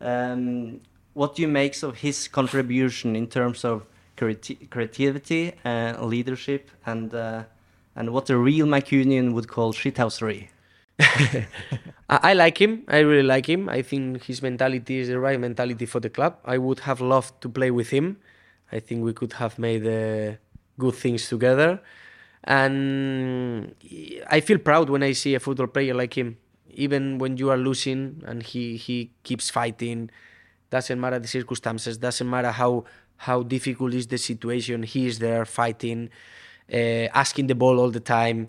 Um, 0.00 0.80
what 1.20 1.30
do 1.34 1.42
you 1.44 1.48
make 1.62 1.74
of 1.88 1.92
his 2.06 2.28
contribution 2.28 3.16
in 3.16 3.26
terms 3.26 3.64
of 3.64 3.76
creati- 4.16 4.68
creativity, 4.70 5.52
uh, 5.64 6.04
leadership, 6.04 6.70
and 6.84 7.14
uh, 7.14 7.44
and 7.94 8.12
what 8.12 8.28
a 8.30 8.36
real 8.36 8.66
Mancunian 8.66 9.32
would 9.32 9.48
call 9.48 9.72
shithousery? 9.72 10.48
I, 10.98 11.46
I 12.08 12.32
like 12.34 12.58
him. 12.60 12.84
I 12.88 12.98
really 12.98 13.22
like 13.22 13.46
him. 13.48 13.68
I 13.68 13.82
think 13.82 14.24
his 14.24 14.42
mentality 14.42 14.98
is 14.98 15.08
the 15.08 15.18
right 15.18 15.38
mentality 15.38 15.86
for 15.86 16.00
the 16.00 16.10
club. 16.10 16.38
I 16.44 16.58
would 16.58 16.80
have 16.80 17.00
loved 17.00 17.40
to 17.42 17.48
play 17.48 17.70
with 17.70 17.90
him. 17.90 18.18
I 18.72 18.80
think 18.80 19.04
we 19.04 19.12
could 19.12 19.34
have 19.34 19.58
made 19.58 19.86
uh, 19.86 20.36
good 20.78 20.94
things 20.94 21.28
together. 21.28 21.80
And 22.44 23.74
i 24.30 24.38
feel 24.38 24.58
proud 24.58 24.88
when 24.88 25.02
i 25.02 25.10
see 25.10 25.34
a 25.34 25.40
football 25.40 25.66
player 25.66 25.94
like 25.94 26.14
him. 26.16 26.38
Even 26.70 27.18
when 27.18 27.36
you 27.38 27.50
are 27.50 27.56
losing 27.56 28.22
and 28.26 28.42
he 28.42 28.76
he 28.76 29.10
keeps 29.24 29.50
fighting 29.50 30.10
doesn't 30.70 31.00
matter 31.00 31.18
the 31.18 31.28
circumstances 31.28 31.98
doesn't 31.98 32.28
matter 32.28 32.50
how 32.50 32.84
how 33.18 33.42
difficult 33.42 33.94
is 33.94 34.06
the 34.08 34.18
situation. 34.18 34.82
He 34.82 35.06
is 35.06 35.18
there 35.18 35.44
fighting 35.44 36.10
uh, 36.72 37.08
asking 37.14 37.46
the 37.46 37.54
ball 37.54 37.78
all 37.78 37.90
the 37.90 38.00
time. 38.00 38.48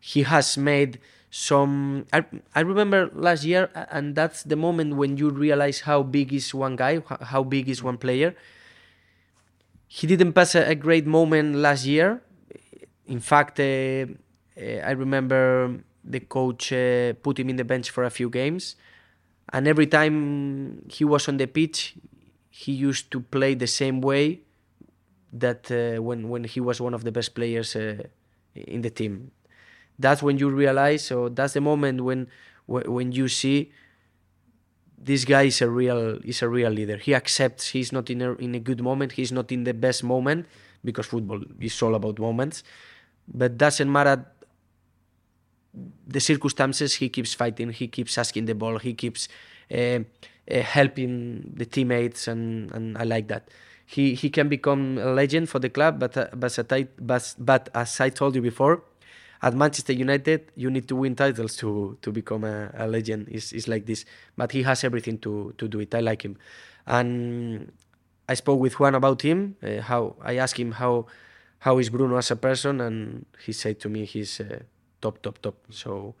He 0.00 0.22
has 0.22 0.56
made 0.56 0.98
some 1.30 2.06
I, 2.12 2.24
I 2.54 2.60
remember 2.60 3.10
last 3.12 3.44
year 3.44 3.68
and 3.90 4.14
that's 4.14 4.42
the 4.44 4.56
moment 4.56 4.96
when 4.96 5.16
you 5.18 5.28
realize 5.30 5.80
how 5.80 6.02
big 6.02 6.32
is 6.32 6.54
one 6.54 6.76
guy 6.76 7.02
how 7.20 7.42
big 7.42 7.68
is 7.68 7.82
one 7.82 7.98
player. 7.98 8.34
He 9.86 10.06
didn't 10.06 10.32
pass 10.32 10.54
a, 10.54 10.70
a 10.70 10.74
great 10.74 11.06
moment 11.06 11.56
last 11.56 11.84
year. 11.84 12.22
In 13.06 13.20
fact 13.20 13.60
uh, 13.60 13.62
uh, 13.64 14.80
i 14.84 14.90
remember 14.92 15.78
the 16.04 16.20
coach 16.20 16.72
uh, 16.72 17.12
put 17.22 17.38
him 17.38 17.48
in 17.50 17.56
the 17.56 17.64
bench 17.64 17.90
for 17.90 18.04
a 18.04 18.10
few 18.10 18.30
games. 18.30 18.76
And 19.52 19.66
every 19.66 19.86
time 19.86 20.84
he 20.88 21.04
was 21.04 21.28
on 21.28 21.36
the 21.36 21.46
pitch 21.46 21.94
he 22.58 22.72
used 22.72 23.12
to 23.12 23.20
play 23.20 23.54
the 23.54 23.68
same 23.68 24.00
way 24.00 24.40
that 25.32 25.70
uh, 25.70 26.02
when 26.02 26.28
when 26.28 26.42
he 26.42 26.58
was 26.58 26.80
one 26.80 26.92
of 26.92 27.04
the 27.04 27.12
best 27.12 27.30
players 27.38 27.76
uh, 27.76 28.02
in 28.54 28.82
the 28.82 28.90
team. 28.90 29.30
That's 29.98 30.22
when 30.26 30.38
you 30.38 30.50
realize 30.50 31.04
so 31.04 31.28
that's 31.28 31.54
the 31.54 31.60
moment 31.60 32.02
when 32.02 32.26
when 32.66 33.12
you 33.12 33.28
see 33.28 33.70
this 34.98 35.24
guy 35.24 35.44
is 35.44 35.62
a 35.62 35.70
real 35.70 36.18
is 36.24 36.42
a 36.42 36.48
real 36.48 36.70
leader. 36.70 36.96
He 36.96 37.14
accepts 37.14 37.68
he's 37.68 37.92
not 37.92 38.10
in 38.10 38.22
a, 38.22 38.34
in 38.34 38.56
a 38.56 38.62
good 38.68 38.82
moment 38.82 39.12
he's 39.12 39.30
not 39.30 39.52
in 39.52 39.62
the 39.62 39.74
best 39.74 40.02
moment 40.02 40.46
because 40.82 41.06
football 41.06 41.40
is 41.60 41.80
all 41.80 41.94
about 41.94 42.18
moments. 42.18 42.64
But 43.28 43.56
doesn't 43.56 43.90
matter 43.90 44.26
the 46.08 46.18
circumstances 46.18 46.94
he 46.94 47.08
keeps 47.08 47.34
fighting 47.34 47.70
he 47.70 47.86
keeps 47.86 48.18
asking 48.18 48.46
the 48.46 48.54
ball 48.54 48.78
he 48.78 48.94
keeps 48.94 49.28
uh, 49.70 50.00
uh, 50.50 50.60
helping 50.60 51.52
the 51.56 51.66
teammates 51.66 52.28
and, 52.28 52.70
and 52.72 52.96
I 52.98 53.04
like 53.04 53.28
that. 53.28 53.48
He 53.86 54.14
he 54.14 54.28
can 54.28 54.48
become 54.48 54.98
a 54.98 55.12
legend 55.12 55.48
for 55.48 55.58
the 55.58 55.70
club 55.70 55.98
but 55.98 56.16
uh, 56.16 56.28
but, 56.34 56.58
as 56.58 56.66
I, 56.70 56.88
but, 57.00 57.34
but 57.38 57.68
as 57.74 58.00
I 58.00 58.10
told 58.10 58.34
you 58.34 58.42
before 58.42 58.82
at 59.40 59.54
Manchester 59.54 59.92
United 59.92 60.52
you 60.56 60.70
need 60.70 60.88
to 60.88 60.96
win 60.96 61.14
titles 61.14 61.56
to 61.56 61.96
to 62.02 62.12
become 62.12 62.44
a, 62.44 62.70
a 62.76 62.86
legend. 62.86 63.28
It's, 63.30 63.52
it's 63.52 63.68
like 63.68 63.86
this. 63.86 64.04
But 64.36 64.52
he 64.52 64.62
has 64.64 64.84
everything 64.84 65.18
to 65.18 65.54
to 65.56 65.68
do 65.68 65.80
it. 65.80 65.94
I 65.94 66.00
like 66.00 66.22
him. 66.22 66.36
And 66.86 67.72
I 68.28 68.34
spoke 68.34 68.60
with 68.60 68.78
Juan 68.78 68.94
about 68.94 69.22
him 69.22 69.56
uh, 69.62 69.80
how 69.80 70.16
I 70.22 70.36
asked 70.36 70.58
him 70.58 70.72
how 70.72 71.06
how 71.60 71.78
is 71.78 71.88
Bruno 71.90 72.16
as 72.16 72.30
a 72.30 72.36
person 72.36 72.80
and 72.80 73.26
he 73.44 73.52
said 73.52 73.80
to 73.80 73.88
me 73.88 74.04
he's 74.04 74.40
uh, 74.40 74.60
top 75.00 75.22
top 75.22 75.38
top. 75.40 75.56
So 75.70 76.14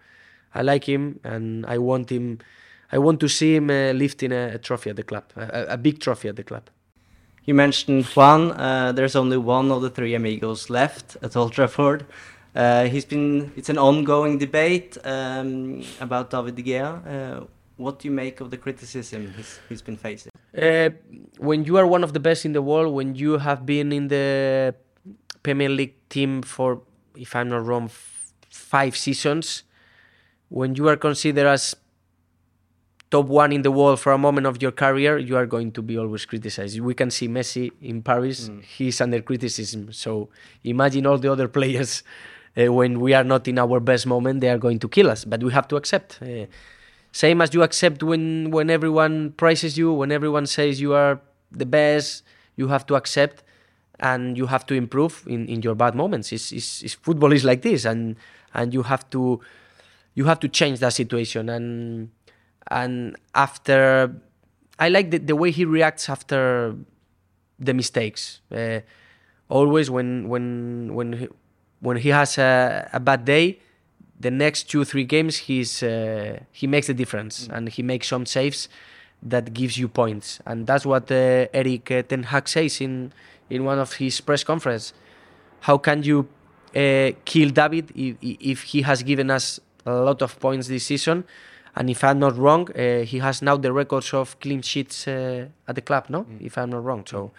I 0.54 0.62
like 0.62 0.84
him 0.84 1.20
and 1.24 1.66
I 1.66 1.78
want 1.78 2.10
him 2.10 2.38
I 2.90 2.98
want 2.98 3.20
to 3.20 3.28
see 3.28 3.56
him 3.56 3.70
uh, 3.70 3.92
lifting 3.92 4.32
a, 4.32 4.54
a 4.54 4.58
trophy 4.58 4.90
at 4.90 4.96
the 4.96 5.02
club 5.02 5.24
a, 5.36 5.66
a 5.74 5.76
big 5.76 6.00
trophy 6.00 6.28
at 6.28 6.36
the 6.36 6.44
club 6.44 6.70
You 7.48 7.54
mentioned 7.54 8.04
Juan. 8.14 8.52
Uh, 8.52 8.92
there's 8.92 9.16
only 9.16 9.38
one 9.38 9.72
of 9.72 9.80
the 9.80 9.88
three 9.88 10.14
amigos 10.14 10.68
left 10.68 11.16
at 11.22 11.34
Old 11.34 11.52
Trafford. 11.54 12.04
Uh, 12.54 12.84
he's 12.92 13.06
been. 13.06 13.52
It's 13.56 13.70
an 13.70 13.78
ongoing 13.78 14.36
debate 14.36 14.98
um, 15.02 15.82
about 15.98 16.28
David 16.28 16.56
De 16.56 16.62
Gea. 16.62 16.84
Uh, 17.06 17.46
what 17.78 18.00
do 18.00 18.08
you 18.08 18.12
make 18.14 18.42
of 18.42 18.50
the 18.50 18.58
criticism 18.58 19.32
he's, 19.34 19.60
he's 19.68 19.80
been 19.80 19.96
facing? 19.96 20.30
Uh, 20.54 20.90
when 21.38 21.64
you 21.64 21.78
are 21.78 21.86
one 21.86 22.04
of 22.04 22.12
the 22.12 22.20
best 22.20 22.44
in 22.44 22.52
the 22.52 22.60
world, 22.60 22.92
when 22.94 23.14
you 23.14 23.38
have 23.38 23.64
been 23.64 23.92
in 23.92 24.08
the 24.08 24.74
Premier 25.42 25.70
League 25.70 25.96
team 26.10 26.42
for, 26.42 26.82
if 27.16 27.34
I'm 27.34 27.48
not 27.48 27.64
wrong, 27.64 27.84
f- 27.84 28.34
five 28.50 28.94
seasons, 28.94 29.62
when 30.50 30.74
you 30.74 30.86
are 30.88 30.96
considered 30.96 31.46
as 31.46 31.74
top 33.10 33.26
one 33.26 33.52
in 33.52 33.62
the 33.62 33.70
world 33.70 34.00
for 34.00 34.12
a 34.12 34.18
moment 34.18 34.46
of 34.46 34.60
your 34.60 34.72
career, 34.72 35.18
you 35.18 35.36
are 35.36 35.46
going 35.46 35.72
to 35.72 35.82
be 35.82 35.96
always 35.96 36.26
criticized. 36.26 36.78
We 36.80 36.94
can 36.94 37.10
see 37.10 37.28
Messi 37.28 37.72
in 37.80 38.02
Paris; 38.02 38.48
mm. 38.48 38.62
he's 38.62 39.00
under 39.00 39.20
criticism. 39.22 39.92
So 39.92 40.28
imagine 40.64 41.06
all 41.06 41.18
the 41.18 41.30
other 41.32 41.48
players 41.58 42.02
uh, 42.56 42.72
when 42.72 43.00
we 43.00 43.14
are 43.14 43.24
not 43.24 43.48
in 43.48 43.58
our 43.58 43.80
best 43.80 44.06
moment, 44.06 44.40
they 44.40 44.50
are 44.50 44.58
going 44.58 44.78
to 44.80 44.88
kill 44.88 45.10
us. 45.10 45.24
But 45.24 45.42
we 45.42 45.52
have 45.52 45.68
to 45.68 45.76
accept. 45.76 46.20
Uh, 46.22 46.46
same 47.12 47.40
as 47.40 47.54
you 47.54 47.62
accept 47.62 48.02
when 48.02 48.50
when 48.50 48.70
everyone 48.70 49.32
praises 49.32 49.78
you, 49.78 49.92
when 49.92 50.12
everyone 50.12 50.46
says 50.46 50.80
you 50.80 50.92
are 50.92 51.20
the 51.50 51.66
best, 51.66 52.22
you 52.56 52.68
have 52.68 52.86
to 52.86 52.94
accept 52.94 53.42
and 54.00 54.36
you 54.36 54.46
have 54.46 54.64
to 54.66 54.74
improve 54.74 55.24
in, 55.26 55.48
in 55.48 55.62
your 55.62 55.74
bad 55.74 55.94
moments. 55.94 56.32
It's, 56.32 56.52
it's, 56.52 56.82
it's, 56.82 56.94
football 56.94 57.32
is 57.32 57.44
like 57.44 57.62
this, 57.62 57.84
and 57.84 58.16
and 58.54 58.72
you 58.72 58.82
have 58.84 59.08
to 59.10 59.40
you 60.14 60.24
have 60.24 60.40
to 60.40 60.48
change 60.48 60.80
that 60.80 60.92
situation. 60.92 61.48
And 61.48 62.10
and 62.70 63.16
after, 63.34 64.14
I 64.78 64.88
like 64.88 65.10
the, 65.10 65.18
the 65.18 65.36
way 65.36 65.50
he 65.50 65.64
reacts 65.64 66.08
after 66.08 66.76
the 67.58 67.74
mistakes. 67.74 68.40
Uh, 68.54 68.80
always 69.48 69.90
when 69.90 70.28
when 70.28 70.94
when 70.94 71.12
he, 71.14 71.28
when 71.80 71.96
he 71.96 72.10
has 72.10 72.38
a, 72.38 72.88
a 72.92 73.00
bad 73.00 73.24
day, 73.24 73.58
the 74.20 74.30
next 74.30 74.64
two 74.64 74.84
three 74.84 75.04
games 75.04 75.36
he's 75.36 75.82
uh, 75.82 76.40
he 76.52 76.66
makes 76.66 76.86
the 76.86 76.94
difference 76.94 77.48
mm. 77.48 77.56
and 77.56 77.68
he 77.68 77.82
makes 77.82 78.08
some 78.08 78.26
saves 78.26 78.68
that 79.22 79.52
gives 79.52 79.76
you 79.76 79.88
points 79.88 80.40
and 80.46 80.66
that's 80.66 80.86
what 80.86 81.10
uh, 81.10 81.46
Erik 81.52 81.90
uh, 81.90 82.02
Ten 82.02 82.22
Hag 82.24 82.48
says 82.48 82.80
in 82.80 83.12
in 83.50 83.64
one 83.64 83.78
of 83.78 83.94
his 83.94 84.20
press 84.20 84.44
conference. 84.44 84.92
How 85.60 85.78
can 85.78 86.02
you 86.02 86.28
uh, 86.76 87.10
kill 87.24 87.50
David 87.50 87.90
if, 87.94 88.16
if 88.22 88.62
he 88.62 88.82
has 88.82 89.02
given 89.02 89.30
us 89.30 89.58
a 89.86 89.92
lot 89.92 90.22
of 90.22 90.38
points 90.38 90.68
this 90.68 90.84
season? 90.84 91.24
And 91.78 91.88
if 91.88 92.02
I'm 92.02 92.18
not 92.18 92.36
wrong, 92.36 92.68
uh, 92.72 93.04
he 93.04 93.20
has 93.20 93.40
now 93.40 93.56
the 93.56 93.72
records 93.72 94.12
of 94.12 94.38
clean 94.40 94.62
sheets 94.62 95.06
uh, 95.06 95.46
at 95.68 95.76
the 95.76 95.80
club, 95.80 96.06
no? 96.08 96.24
Mm. 96.24 96.40
If 96.40 96.58
I'm 96.58 96.70
not 96.70 96.82
wrong. 96.82 97.04
So 97.06 97.30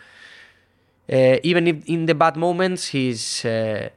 uh, 1.11 1.37
even 1.43 1.67
if 1.67 1.85
in 1.85 2.05
the 2.05 2.15
bad 2.15 2.37
moments, 2.37 2.87
he's 2.87 3.43
uh, 3.43 3.89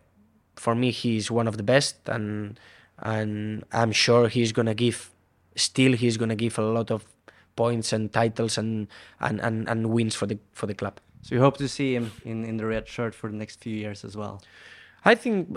for 0.57 0.75
me 0.75 0.91
he's 0.91 1.31
one 1.31 1.47
of 1.47 1.57
the 1.59 1.63
best, 1.63 1.97
and 2.09 2.59
and 2.99 3.65
I'm 3.73 3.93
sure 3.93 4.29
he's 4.29 4.53
gonna 4.53 4.75
give. 4.75 5.11
Still, 5.55 5.93
he's 5.93 6.17
gonna 6.17 6.35
give 6.35 6.59
a 6.59 6.63
lot 6.63 6.91
of 6.91 7.05
points 7.55 7.93
and 7.93 8.13
titles 8.13 8.59
and 8.59 8.89
and, 9.21 9.39
and, 9.41 9.69
and 9.69 9.91
wins 9.91 10.17
for 10.17 10.27
the 10.27 10.39
for 10.53 10.67
the 10.67 10.75
club. 10.75 10.99
So 11.21 11.37
you 11.37 11.41
hope 11.41 11.57
to 11.59 11.69
see 11.69 11.95
him 11.95 12.11
in, 12.25 12.45
in 12.45 12.57
the 12.57 12.67
red 12.67 12.89
shirt 12.89 13.15
for 13.15 13.31
the 13.31 13.37
next 13.37 13.61
few 13.61 13.77
years 13.77 14.05
as 14.05 14.17
well. 14.17 14.43
I 15.05 15.15
think 15.15 15.57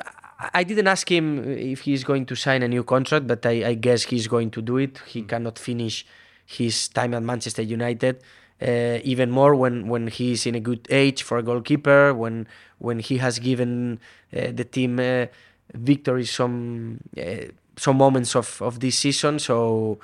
I 0.53 0.63
didn't 0.63 0.87
ask 0.87 1.09
him 1.09 1.43
if 1.43 1.81
he's 1.81 2.03
going 2.03 2.25
to 2.27 2.35
sign 2.35 2.63
a 2.63 2.67
new 2.67 2.83
contract, 2.83 3.27
but 3.27 3.45
I, 3.45 3.69
I 3.69 3.73
guess 3.75 4.03
he's 4.03 4.27
going 4.27 4.51
to 4.51 4.61
do 4.61 4.77
it. 4.77 4.99
He 5.07 5.21
mm. 5.21 5.27
cannot 5.27 5.59
finish 5.59 6.05
his 6.45 6.87
time 6.89 7.13
at 7.13 7.23
Manchester 7.23 7.61
United. 7.61 8.21
Uh, 8.61 8.99
even 9.03 9.29
more 9.29 9.53
when, 9.53 9.87
when 9.87 10.07
he's 10.07 10.45
in 10.45 10.55
a 10.55 10.59
good 10.59 10.87
age 10.89 11.23
for 11.23 11.37
a 11.37 11.43
goalkeeper, 11.43 12.13
when 12.13 12.47
when 12.79 12.99
he 12.99 13.17
has 13.17 13.39
given 13.39 13.99
uh, 14.35 14.51
the 14.53 14.63
team 14.63 14.99
uh, 14.99 15.25
victory 15.73 16.25
some 16.25 16.99
uh, 17.17 17.51
some 17.77 17.97
moments 17.97 18.35
of, 18.35 18.61
of 18.61 18.79
this 18.79 18.97
season. 18.97 19.39
So 19.39 19.99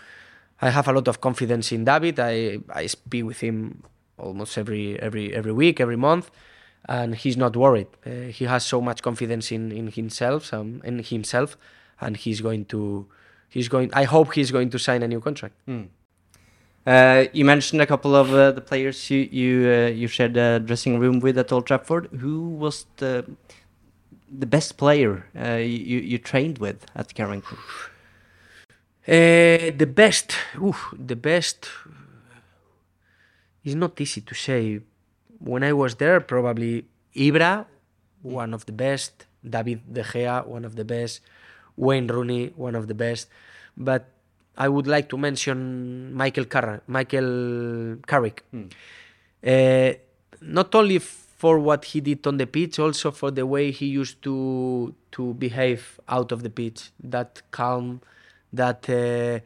I 0.62 0.70
have 0.70 0.88
a 0.88 0.94
lot 0.94 1.08
of 1.08 1.22
confidence 1.22 1.72
in 1.72 1.86
David. 1.86 2.20
I, 2.20 2.60
I 2.70 2.88
speak 2.88 3.26
with 3.26 3.40
him 3.40 3.84
almost 4.18 4.58
every 4.58 5.00
every 5.00 5.34
every 5.34 5.54
week, 5.54 5.80
every 5.80 5.98
month, 5.98 6.30
and 6.88 7.16
he's 7.16 7.38
not 7.38 7.56
worried. 7.56 7.88
Uh, 8.06 8.32
he 8.32 8.46
has 8.46 8.66
so 8.66 8.82
much 8.82 9.02
confidence 9.02 9.52
in 9.52 9.72
in 9.72 9.88
himself, 9.88 10.54
um, 10.54 10.82
in 10.84 11.00
himself, 11.00 11.58
and 12.00 12.18
he's 12.18 12.42
going 12.42 12.66
to 12.66 13.08
he's 13.50 13.68
going. 13.68 13.90
I 13.94 14.04
hope 14.04 14.34
he's 14.34 14.52
going 14.52 14.70
to 14.72 14.80
sign 14.80 15.04
a 15.04 15.08
new 15.08 15.22
contract. 15.22 15.56
Mm. 15.68 15.88
Uh, 16.86 17.26
you 17.32 17.46
mentioned 17.46 17.82
a 17.82 17.86
couple 17.86 18.16
of 18.16 18.34
uh, 18.34 18.52
the 18.52 18.62
players 18.62 19.10
you 19.12 19.20
you 19.32 19.70
uh, 19.70 19.88
you 19.88 20.08
shared 20.08 20.36
a 20.38 20.60
dressing 20.60 21.00
room 21.00 21.20
with 21.20 21.38
at 21.38 21.52
Old 21.52 21.68
Trafford. 21.68 22.08
Who 22.20 22.50
was 22.50 22.86
the 22.98 23.26
the 24.40 24.48
best 24.48 24.78
player 24.78 25.26
uh, 25.40 25.56
you 25.56 26.00
you 26.00 26.18
trained 26.18 26.58
with 26.58 26.86
at 26.96 27.14
Carrington? 27.14 27.58
Uh, 29.08 29.74
the 29.76 29.92
best, 29.92 30.36
ooh, 30.58 30.76
the 30.94 31.16
best 31.16 31.68
it's 33.64 33.76
not 33.76 34.00
easy 34.02 34.22
to 34.22 34.34
say. 34.34 34.82
When 35.44 35.64
I 35.64 35.74
was 35.74 35.96
there, 35.96 36.20
probably 36.22 36.86
Ibra, 37.16 37.66
one 38.22 38.54
of 38.54 38.66
the 38.66 38.72
best, 38.72 39.26
David 39.44 39.82
De 39.92 40.04
Gea, 40.04 40.46
one 40.46 40.66
of 40.66 40.76
the 40.76 40.86
best, 40.86 41.22
Wayne 41.76 42.08
Rooney, 42.08 42.54
one 42.56 42.76
of 42.76 42.88
the 42.88 42.94
best. 42.94 43.28
But 43.76 44.08
I 44.58 44.68
would 44.68 44.88
like 44.88 45.10
to 45.10 45.18
mention 45.18 46.14
Michael 46.14 46.46
Carr- 46.46 46.84
Michael 46.88 47.98
Carrick. 48.08 48.44
Hmm. 48.52 48.68
Uh, 49.44 49.94
not 50.42 50.76
only 50.76 51.00
for 51.00 51.58
what 51.58 51.86
he 51.86 52.02
did 52.02 52.28
on 52.28 52.38
the 52.38 52.46
pitch, 52.46 52.78
also 52.78 53.10
for 53.10 53.32
the 53.32 53.46
way 53.46 53.72
he 53.72 53.88
used 53.88 54.22
to 54.22 54.94
to 55.12 55.34
behave 55.34 56.00
out 56.08 56.32
of 56.32 56.44
the 56.44 56.50
pitch. 56.50 56.92
That 57.04 57.42
calm, 57.50 58.02
that 58.54 58.88
uh, 58.90 59.40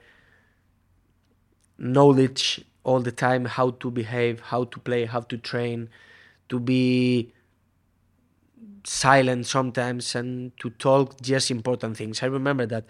knowledge 1.77 2.65
all 2.85 3.01
the 3.01 3.11
time 3.11 3.45
how 3.45 3.71
to 3.71 3.91
behave, 3.91 4.39
how 4.39 4.63
to 4.63 4.79
play, 4.79 5.05
how 5.05 5.19
to 5.19 5.37
train, 5.37 5.89
to 6.49 6.59
be 6.59 7.33
silent 8.85 9.47
sometimes 9.47 10.15
and 10.15 10.55
to 10.59 10.69
talk 10.69 11.19
just 11.19 11.49
important 11.49 11.97
things. 11.97 12.21
I 12.21 12.27
remember 12.27 12.65
that 12.67 12.85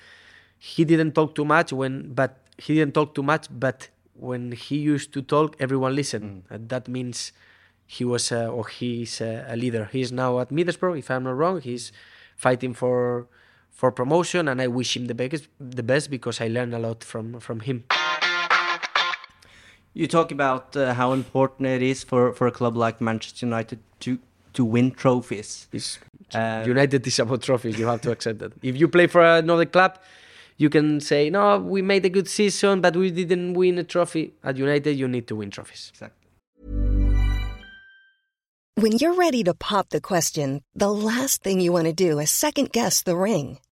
he 0.59 0.83
didn't 0.83 1.13
talk 1.13 1.33
too 1.33 1.45
much 1.45 1.71
when 1.71 2.13
but 2.13 2.37
he 2.57 2.75
didn't 2.75 2.93
talk 2.93 3.15
too 3.15 3.23
much 3.23 3.47
but 3.49 3.89
when 4.13 4.51
he 4.51 4.77
used 4.77 5.13
to 5.13 5.21
talk 5.21 5.55
everyone 5.59 5.95
listened. 5.95 6.43
Mm. 6.43 6.55
And 6.55 6.69
that 6.69 6.87
means 6.89 7.31
he 7.87 8.03
was 8.03 8.31
a, 8.31 8.47
or 8.47 8.67
he's 8.67 9.21
a, 9.21 9.45
a 9.47 9.55
leader. 9.55 9.89
He's 9.91 10.11
now 10.11 10.39
at 10.39 10.49
Middlesbrough 10.49 10.99
if 10.99 11.09
I'm 11.09 11.23
not 11.23 11.37
wrong. 11.37 11.61
He's 11.61 11.91
fighting 12.35 12.73
for 12.73 13.27
for 13.71 13.91
promotion 13.91 14.47
and 14.49 14.61
I 14.61 14.67
wish 14.67 14.95
him 14.97 15.05
the 15.05 15.15
best 15.15 15.47
the 15.59 15.83
best 15.83 16.09
because 16.09 16.41
I 16.41 16.47
learned 16.47 16.73
a 16.73 16.79
lot 16.79 17.03
from 17.03 17.39
from 17.39 17.61
him. 17.61 17.85
You 19.95 20.07
talk 20.07 20.31
about 20.31 20.75
uh, 20.75 20.93
how 20.93 21.13
important 21.13 21.69
it 21.69 21.81
is 21.81 22.03
for, 22.03 22.33
for 22.33 22.47
a 22.47 22.51
club 22.51 22.75
like 22.75 22.99
Manchester 22.99 23.45
United 23.45 23.79
to 24.01 24.19
to 24.53 24.65
win 24.65 24.91
trophies. 24.91 25.67
Uh, 26.33 26.63
United 26.65 27.07
is 27.07 27.19
about 27.19 27.41
trophies. 27.41 27.79
You 27.79 27.87
have 27.87 28.01
to 28.01 28.11
accept 28.11 28.39
that. 28.39 28.51
If 28.61 28.77
you 28.77 28.87
play 28.89 29.07
for 29.07 29.23
another 29.23 29.65
club, 29.65 29.97
you 30.57 30.69
can 30.69 30.99
say, 30.99 31.29
"No, 31.29 31.59
we 31.59 31.81
made 31.81 32.05
a 32.05 32.09
good 32.09 32.27
season, 32.27 32.81
but 32.81 32.95
we 32.95 33.09
didn't 33.09 33.53
win 33.53 33.77
a 33.77 33.83
trophy." 33.83 34.33
At 34.43 34.57
United, 34.57 34.97
you 34.99 35.07
need 35.07 35.27
to 35.27 35.35
win 35.35 35.49
trophies. 35.49 35.91
Exactly. 35.93 36.27
When 38.75 38.97
you're 38.99 39.15
ready 39.15 39.43
to 39.45 39.53
pop 39.53 39.89
the 39.89 40.01
question, 40.01 40.61
the 40.75 40.91
last 40.91 41.41
thing 41.41 41.61
you 41.61 41.71
want 41.71 41.87
to 41.87 41.93
do 41.93 42.19
is 42.19 42.29
second 42.29 42.73
guess 42.73 43.01
the 43.01 43.15
ring. 43.15 43.59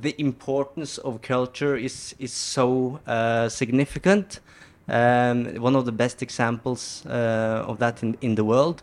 the 0.00 0.14
importance 0.18 0.98
of 0.98 1.20
culture 1.22 1.76
is 1.76 2.14
is 2.18 2.32
so 2.32 3.00
uh, 3.06 3.48
significant. 3.48 4.40
Um, 4.86 5.54
one 5.62 5.76
of 5.76 5.84
the 5.86 5.92
best 5.92 6.22
examples 6.22 7.04
uh, 7.06 7.64
of 7.66 7.78
that 7.78 8.02
in 8.02 8.16
in 8.20 8.34
the 8.34 8.44
world 8.44 8.82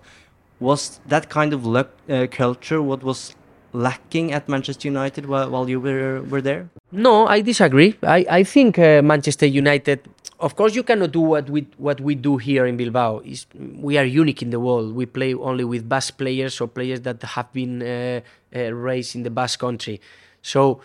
was 0.60 1.00
that 1.08 1.30
kind 1.30 1.54
of 1.54 1.66
luck, 1.66 1.90
uh, 2.10 2.28
culture. 2.30 2.82
What 2.82 3.04
was 3.04 3.36
lacking 3.74 4.32
at 4.34 4.50
Manchester 4.50 4.88
United 4.88 5.26
while, 5.26 5.50
while 5.50 5.70
you 5.70 5.80
were 5.80 6.22
were 6.22 6.42
there? 6.42 6.70
No, 6.92 7.28
I 7.28 7.42
disagree. 7.42 7.96
I, 8.04 8.26
I 8.30 8.44
think 8.44 8.78
uh, 8.78 9.02
Manchester 9.02 9.46
United, 9.46 10.00
of 10.40 10.56
course, 10.56 10.76
you 10.76 10.84
cannot 10.84 11.12
do 11.12 11.22
what 11.22 11.50
we 11.50 11.68
what 11.78 12.00
we 12.02 12.16
do 12.16 12.38
here 12.38 12.66
in 12.66 12.78
Bilbao. 12.78 13.22
Is 13.26 13.46
we 13.56 13.98
are 13.98 14.06
unique 14.06 14.42
in 14.42 14.50
the 14.50 14.60
world. 14.60 14.94
We 14.96 15.06
play 15.06 15.34
only 15.34 15.64
with 15.64 15.88
Basque 15.88 16.18
players 16.18 16.62
or 16.62 16.68
players 16.68 17.02
that 17.02 17.22
have 17.24 17.52
been 17.54 17.82
uh, 17.82 18.22
uh, 18.56 18.74
raised 18.74 19.16
in 19.16 19.24
the 19.24 19.30
Basque 19.32 19.60
country. 19.60 20.02
So 20.42 20.82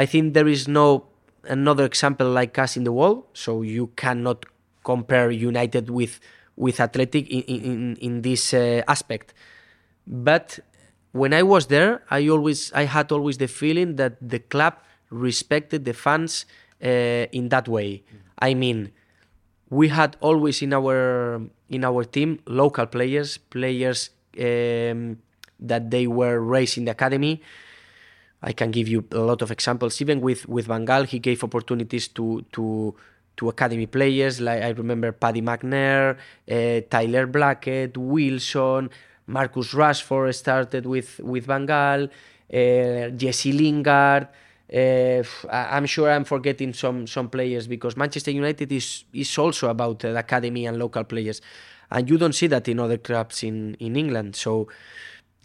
I 0.00 0.06
think 0.06 0.32
there 0.32 0.48
is 0.48 0.64
no 0.66 1.04
another 1.44 1.84
example 1.84 2.28
like 2.30 2.58
us 2.58 2.72
in 2.78 2.84
the 2.84 2.92
world. 2.92 3.28
So 3.34 3.60
you 3.60 3.92
cannot 4.00 4.46
compare 4.82 5.30
United 5.30 5.90
with 5.90 6.20
with 6.56 6.80
Athletic 6.80 7.28
in 7.28 7.42
in, 7.44 7.96
in 8.00 8.12
this 8.22 8.54
uh, 8.56 8.80
aspect. 8.88 9.34
But 10.08 10.58
when 11.12 11.36
I 11.36 11.42
was 11.42 11.68
there, 11.68 12.00
I 12.08 12.28
always 12.32 12.72
I 12.72 12.88
had 12.88 13.12
always 13.12 13.36
the 13.36 13.46
feeling 13.48 13.96
that 14.00 14.16
the 14.24 14.40
club 14.40 14.80
respected 15.10 15.84
the 15.84 15.92
fans 15.92 16.46
uh, 16.80 17.28
in 17.36 17.52
that 17.52 17.68
way. 17.68 18.00
I 18.40 18.54
mean, 18.54 18.96
we 19.68 19.92
had 19.92 20.16
always 20.24 20.62
in 20.62 20.72
our 20.72 21.44
in 21.68 21.84
our 21.84 22.08
team 22.08 22.40
local 22.48 22.86
players, 22.86 23.36
players 23.36 24.16
um, 24.40 25.20
that 25.60 25.92
they 25.92 26.06
were 26.08 26.40
raised 26.40 26.78
in 26.80 26.88
the 26.88 26.96
academy. 26.96 27.44
I 28.42 28.52
can 28.52 28.70
give 28.70 28.88
you 28.88 29.04
a 29.12 29.18
lot 29.18 29.42
of 29.42 29.50
examples. 29.50 30.00
Even 30.00 30.20
with 30.20 30.48
with 30.48 30.66
Van 30.66 30.86
Gaal, 30.86 31.06
he 31.06 31.18
gave 31.18 31.44
opportunities 31.44 32.08
to 32.08 32.44
to 32.52 32.94
to 33.36 33.48
academy 33.48 33.86
players. 33.86 34.40
Like 34.40 34.62
I 34.62 34.70
remember 34.70 35.12
Paddy 35.12 35.42
McNair, 35.42 36.16
uh, 36.50 36.80
Tyler 36.90 37.26
Blackett, 37.26 37.96
Wilson, 37.96 38.90
Marcus 39.26 39.72
Rashford 39.74 40.34
started 40.34 40.86
with 40.86 41.20
with 41.20 41.46
Van 41.46 41.66
Gaal, 41.66 42.08
uh, 42.08 43.10
Jesse 43.10 43.52
Lingard. 43.52 44.28
Uh, 44.72 45.22
I'm 45.50 45.86
sure 45.86 46.10
I'm 46.10 46.24
forgetting 46.24 46.72
some 46.72 47.06
some 47.06 47.28
players 47.28 47.66
because 47.66 47.96
Manchester 47.96 48.30
United 48.30 48.70
is 48.72 49.04
is 49.12 49.36
also 49.36 49.68
about 49.68 49.98
the 50.00 50.16
academy 50.16 50.66
and 50.66 50.78
local 50.78 51.04
players, 51.04 51.42
and 51.90 52.08
you 52.08 52.16
don't 52.16 52.34
see 52.34 52.46
that 52.46 52.68
in 52.68 52.78
other 52.78 52.98
clubs 52.98 53.42
in 53.42 53.74
in 53.80 53.96
England. 53.96 54.36
So 54.36 54.68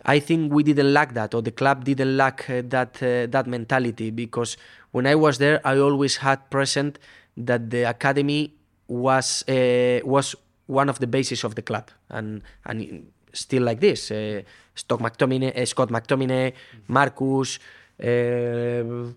I 0.06 0.20
think 0.20 0.54
we 0.54 0.64
didn't 0.64 0.94
lack 0.94 1.14
that, 1.16 1.34
or 1.34 1.42
the 1.42 1.52
club 1.52 1.84
didn't 1.84 2.16
lack 2.16 2.50
uh, 2.50 2.62
that 2.70 3.02
uh, 3.02 3.26
that 3.28 3.48
mentality 3.48 4.12
because 4.12 4.58
when 4.92 5.08
I 5.08 5.16
was 5.16 5.40
there, 5.40 5.60
I 5.66 5.78
always 5.80 6.18
had 6.18 6.50
present 6.50 7.00
that 7.38 7.70
the 7.70 7.84
academy 7.84 8.54
was 8.88 9.44
uh, 9.50 10.00
was 10.06 10.36
one 10.68 10.90
of 10.90 11.00
the 11.00 11.08
bases 11.08 11.44
of 11.44 11.56
the 11.56 11.62
club, 11.62 11.90
and 12.10 12.42
and 12.66 13.08
still 13.34 13.64
like 13.64 13.80
this. 13.80 14.12
Uh, 14.12 14.42
Stock 14.76 15.00
McTominay, 15.00 15.58
uh, 15.58 15.66
Scott 15.66 15.90
McTominay, 15.90 16.54
Marcus. 16.88 17.60
Uh, 18.02 19.12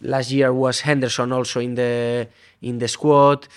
last 0.00 0.30
year 0.30 0.52
was 0.52 0.80
Henderson 0.80 1.32
also 1.32 1.60
in 1.60 1.74
the 1.74 2.28
in 2.62 2.78
the 2.78 2.88
squad, 2.88 3.48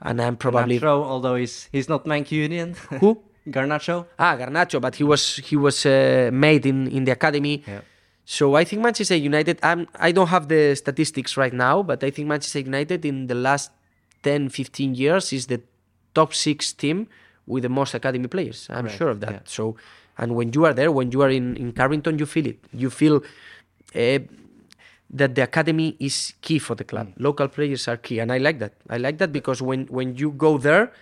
and 0.00 0.20
I'm 0.22 0.36
probably 0.36 0.78
Garnacho, 0.78 1.04
although 1.04 1.34
he's 1.34 1.68
he's 1.72 1.88
not 1.88 2.04
Mancunian. 2.04 2.76
who. 3.00 3.22
Garnacho. 3.48 4.06
Ah, 4.18 4.36
Garnacho, 4.36 4.80
but 4.80 4.94
he 4.96 5.04
was 5.04 5.36
he 5.44 5.56
was 5.56 5.84
uh, 5.86 6.30
made 6.32 6.66
in 6.66 6.86
in 6.88 7.04
the 7.04 7.12
academy. 7.12 7.62
Yeah. 7.66 7.80
So 8.24 8.54
I 8.54 8.64
think 8.64 8.82
Manchester 8.82 9.16
United. 9.16 9.58
I'm, 9.62 9.88
I 9.98 10.12
don't 10.12 10.28
have 10.28 10.46
the 10.48 10.74
statistics 10.76 11.36
right 11.36 11.52
now, 11.52 11.82
but 11.82 12.04
I 12.04 12.10
think 12.10 12.28
Manchester 12.28 12.60
United 12.60 13.04
in 13.04 13.26
the 13.26 13.34
last 13.34 13.72
10, 14.22 14.50
15 14.50 14.94
years 14.94 15.32
is 15.32 15.46
the 15.46 15.60
top 16.14 16.32
six 16.34 16.72
team 16.72 17.08
with 17.46 17.64
the 17.64 17.68
most 17.68 17.94
academy 17.94 18.28
players. 18.28 18.68
I'm 18.70 18.84
Right, 18.86 18.94
sure 18.94 19.08
of 19.08 19.20
that. 19.20 19.30
yeah. 19.32 19.40
So, 19.46 19.74
and 20.16 20.36
when 20.36 20.52
you 20.52 20.64
are 20.64 20.74
there, 20.74 20.92
when 20.92 21.10
you 21.10 21.22
are 21.22 21.30
in 21.30 21.56
in 21.56 21.72
Carrington, 21.72 22.18
you 22.18 22.26
feel 22.26 22.46
it. 22.46 22.58
You 22.72 22.90
feel. 22.90 23.22
Uh, 23.96 24.20
that 25.12 25.34
the 25.34 25.42
academy 25.42 25.96
is 25.98 26.34
key 26.40 26.60
for 26.60 26.76
the 26.76 26.84
club. 26.84 27.08
Local 27.18 27.48
players 27.48 27.88
are 27.88 27.96
key, 27.96 28.20
and 28.20 28.30
I 28.30 28.38
like 28.38 28.60
that. 28.60 28.74
I 28.88 28.96
like 28.98 29.18
that 29.18 29.32
because 29.32 29.60
when 29.60 29.86
when 29.90 30.14
you 30.14 30.30
go 30.30 30.56
there, 30.56 30.92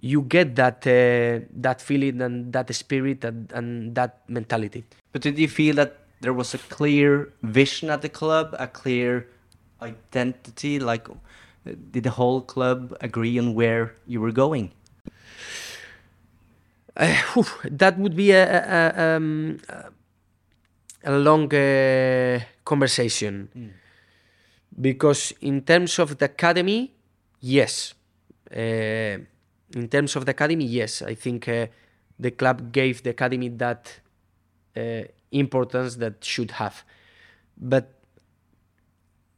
you 0.00 0.22
get 0.22 0.56
that 0.56 0.86
uh, 0.86 1.44
that 1.60 1.80
feeling 1.80 2.20
and 2.20 2.52
that 2.52 2.74
spirit 2.74 3.24
and, 3.24 3.50
and 3.52 3.94
that 3.94 4.28
mentality. 4.28 4.84
But 5.12 5.22
did 5.22 5.38
you 5.38 5.48
feel 5.48 5.76
that 5.76 5.98
there 6.20 6.32
was 6.32 6.54
a 6.54 6.58
clear 6.58 7.32
vision 7.42 7.90
at 7.90 8.02
the 8.02 8.08
club, 8.08 8.54
a 8.58 8.66
clear 8.66 9.28
identity? 9.80 10.78
Like, 10.78 11.08
did 11.64 12.04
the 12.04 12.10
whole 12.10 12.42
club 12.42 12.96
agree 13.00 13.38
on 13.38 13.54
where 13.54 13.94
you 14.06 14.20
were 14.20 14.32
going? 14.32 14.72
Uh, 16.96 17.14
whew, 17.34 17.46
that 17.70 17.98
would 17.98 18.16
be 18.16 18.32
a 18.32 18.44
a, 18.44 18.92
a, 18.96 19.16
um, 19.16 19.58
a 21.04 21.12
long 21.12 21.52
uh, 21.54 22.40
conversation 22.64 23.48
because 24.80 25.32
in 25.40 25.62
terms 25.62 25.98
of 25.98 26.18
the 26.18 26.26
academy, 26.26 26.92
yes. 27.40 27.94
Uh, 28.50 29.18
in 29.74 29.88
terms 29.88 30.16
of 30.16 30.24
the 30.24 30.30
academy, 30.30 30.64
yes, 30.64 31.02
I 31.02 31.14
think 31.14 31.48
uh, 31.48 31.66
the 32.18 32.30
club 32.30 32.72
gave 32.72 33.02
the 33.02 33.10
academy 33.10 33.48
that 33.48 34.00
uh, 34.76 35.02
importance 35.32 35.96
that 35.96 36.24
should 36.24 36.52
have. 36.52 36.84
But 37.56 37.92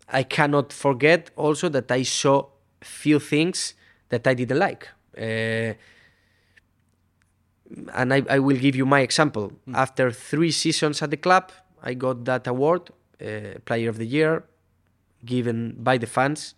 I 0.09 0.23
cannot 0.23 0.73
forget 0.73 1.31
also 1.37 1.69
that 1.71 1.91
I 1.91 2.03
saw 2.03 2.47
a 2.81 2.85
few 2.85 3.19
things 3.19 3.75
that 4.09 4.27
I 4.27 4.35
didn't 4.35 4.59
like. 4.59 4.89
Uh, 5.17 5.75
and 7.95 8.15
I, 8.15 8.23
I 8.31 8.39
will 8.39 8.57
give 8.57 8.77
you 8.77 8.87
my 8.87 9.01
example. 9.01 9.53
After 9.75 10.11
three 10.11 10.53
seasons 10.53 11.03
at 11.03 11.11
the 11.11 11.17
club, 11.17 11.51
I 11.83 11.95
got 11.95 12.25
that 12.27 12.47
award, 12.47 12.91
uh, 13.21 13.59
Player 13.65 13.89
of 13.89 13.99
the 13.99 14.07
Year, 14.07 14.45
given 15.25 15.75
by 15.79 15.99
the 15.99 16.07
fans, 16.07 16.55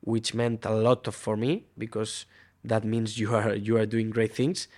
which 0.00 0.34
meant 0.34 0.64
a 0.64 0.72
lot 0.72 1.06
of, 1.06 1.14
for 1.14 1.36
me 1.36 1.66
because 1.76 2.26
that 2.64 2.84
means 2.84 3.18
you 3.18 3.34
are 3.34 3.54
you 3.54 3.76
are 3.76 3.86
doing 3.86 4.10
great 4.10 4.34
things. 4.34 4.68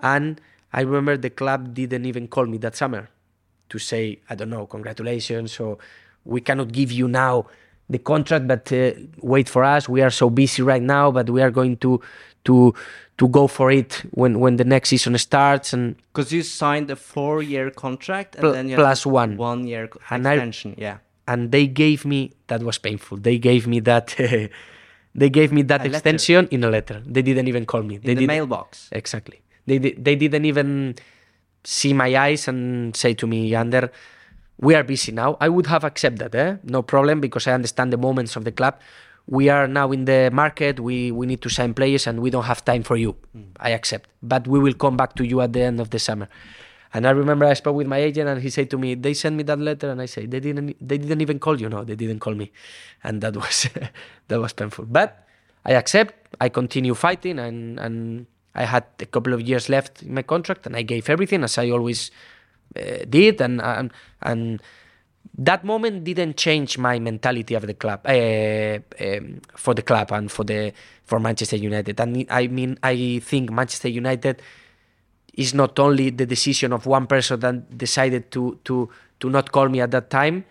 And 0.00 0.40
I 0.72 0.80
remember 0.82 1.16
the 1.16 1.30
club 1.30 1.74
didn't 1.74 2.04
even 2.06 2.28
call 2.28 2.46
me 2.46 2.58
that 2.58 2.76
summer 2.76 3.08
to 3.68 3.78
say 3.78 4.18
I 4.28 4.34
don't 4.34 4.50
know 4.50 4.66
congratulations 4.66 5.58
or 5.60 5.78
we 6.24 6.40
cannot 6.40 6.72
give 6.72 6.90
you 6.92 7.08
now 7.08 7.46
the 7.88 7.98
contract, 7.98 8.46
but 8.46 8.72
uh, 8.72 8.92
wait 9.20 9.48
for 9.48 9.64
us. 9.64 9.88
We 9.88 10.00
are 10.00 10.10
so 10.10 10.30
busy 10.30 10.62
right 10.62 10.82
now, 10.82 11.10
but 11.10 11.28
we 11.30 11.42
are 11.42 11.50
going 11.50 11.76
to 11.78 12.00
to 12.44 12.72
to 13.18 13.28
go 13.28 13.46
for 13.46 13.70
it 13.70 14.02
when 14.12 14.38
when 14.40 14.56
the 14.56 14.64
next 14.64 14.88
season 14.90 15.16
starts 15.18 15.72
and 15.72 15.96
Because 16.12 16.32
you 16.32 16.42
signed 16.42 16.90
a 16.90 16.96
four-year 16.96 17.70
contract 17.70 18.34
and 18.36 18.42
Pl- 18.42 18.52
then 18.52 18.68
you 18.68 18.76
one. 19.06 19.36
one-year 19.36 19.88
co- 19.88 20.00
And 20.10 20.26
I- 20.26 20.34
extension. 20.34 20.74
yeah. 20.78 20.98
and 21.26 21.52
they 21.52 21.66
gave 21.66 22.04
me 22.04 22.32
that 22.46 22.62
was 22.62 22.78
painful. 22.78 23.18
They 23.18 23.38
gave 23.38 23.66
me 23.66 23.80
that 23.80 24.16
they 25.14 25.30
gave 25.30 25.52
me 25.52 25.62
that 25.62 25.80
A 25.80 25.84
letter. 25.84 25.96
extension 25.96 26.48
in 26.50 26.64
a 26.64 26.70
letter. 26.70 27.02
They 27.06 27.22
didn't 27.22 27.48
even 27.48 27.66
call 27.66 27.82
me. 27.82 27.98
They 27.98 28.12
In 28.12 28.18
the 28.18 28.26
mailbox. 28.26 28.88
Exactly. 28.92 29.42
They 29.66 29.78
they 29.78 30.16
didn't 30.16 30.44
even 30.44 30.94
see 31.64 31.92
my 31.92 32.14
eyes 32.16 32.48
and 32.48 32.94
say 32.96 33.14
to 33.14 33.26
me, 33.26 33.54
Ander, 33.54 33.90
we 34.58 34.74
are 34.74 34.82
busy 34.84 35.12
now. 35.12 35.36
I 35.40 35.48
would 35.48 35.66
have 35.66 35.84
accepted, 35.84 36.34
eh? 36.34 36.56
no 36.64 36.82
problem, 36.82 37.20
because 37.20 37.46
I 37.46 37.52
understand 37.52 37.92
the 37.92 37.98
moments 37.98 38.36
of 38.36 38.44
the 38.44 38.52
club. 38.52 38.74
We 39.26 39.48
are 39.48 39.68
now 39.68 39.92
in 39.92 40.06
the 40.06 40.30
market. 40.32 40.80
We 40.80 41.12
we 41.12 41.26
need 41.26 41.40
to 41.42 41.48
sign 41.50 41.74
players, 41.74 42.06
and 42.06 42.20
we 42.20 42.30
don't 42.30 42.46
have 42.52 42.64
time 42.64 42.82
for 42.82 42.96
you. 42.96 43.14
I 43.60 43.70
accept, 43.70 44.08
but 44.22 44.48
we 44.48 44.58
will 44.58 44.74
come 44.74 44.96
back 44.96 45.14
to 45.16 45.24
you 45.24 45.40
at 45.40 45.52
the 45.52 45.62
end 45.62 45.78
of 45.80 45.90
the 45.90 45.98
summer. 45.98 46.28
And 46.92 47.06
I 47.06 47.10
remember 47.10 47.46
I 47.46 47.54
spoke 47.54 47.76
with 47.76 47.86
my 47.86 47.98
agent, 47.98 48.28
and 48.28 48.42
he 48.42 48.50
said 48.50 48.68
to 48.70 48.78
me, 48.78 48.94
"They 48.94 49.14
sent 49.14 49.36
me 49.36 49.44
that 49.44 49.58
letter," 49.60 49.90
and 49.90 50.02
I 50.02 50.06
say, 50.06 50.26
"They 50.26 50.40
didn't. 50.40 50.76
They 50.80 50.98
didn't 50.98 51.20
even 51.20 51.38
call 51.38 51.60
you. 51.60 51.68
No, 51.68 51.84
they 51.84 51.94
didn't 51.94 52.18
call 52.18 52.34
me," 52.34 52.50
and 53.04 53.20
that 53.20 53.36
was 53.36 53.68
that 54.28 54.40
was 54.40 54.52
painful. 54.52 54.86
But 54.86 55.26
I 55.64 55.72
accept. 55.72 56.14
I 56.40 56.48
continue 56.48 56.94
fighting, 56.94 57.38
and 57.38 57.78
and 57.78 58.26
I 58.54 58.64
had 58.64 58.84
a 58.98 59.06
couple 59.06 59.34
of 59.34 59.40
years 59.40 59.68
left 59.68 60.02
in 60.02 60.14
my 60.14 60.22
contract, 60.22 60.66
and 60.66 60.74
I 60.74 60.82
gave 60.82 61.08
everything 61.08 61.44
as 61.44 61.58
I 61.58 61.70
always 61.70 62.10
uh, 62.76 63.04
did, 63.08 63.40
and 63.40 63.62
and 63.62 63.92
and 64.22 64.60
that 65.38 65.64
moment 65.64 66.04
didn't 66.04 66.36
change 66.36 66.76
my 66.76 66.98
mentality 66.98 67.54
of 67.54 67.66
the 67.66 67.74
club 67.74 68.00
uh, 68.04 68.78
um, 69.00 69.40
for 69.54 69.74
the 69.74 69.82
club 69.82 70.10
and 70.12 70.30
for 70.30 70.44
the 70.44 70.72
for 71.04 71.20
Manchester 71.20 71.56
United. 71.56 72.00
And 72.00 72.26
I 72.30 72.48
mean, 72.48 72.78
I 72.82 73.20
think 73.22 73.50
Manchester 73.50 73.88
United 73.88 74.42
is 75.40 75.54
not 75.54 75.78
only 75.78 76.10
the 76.10 76.26
decision 76.26 76.72
of 76.72 76.84
one 76.84 77.06
person 77.06 77.40
that 77.40 77.78
decided 77.78 78.30
to 78.30 78.58
to 78.64 78.88
to 79.20 79.30
not 79.30 79.52
call 79.52 79.68
me 79.68 79.80
at 79.80 79.90
that 79.90 80.10
time. 80.10 80.44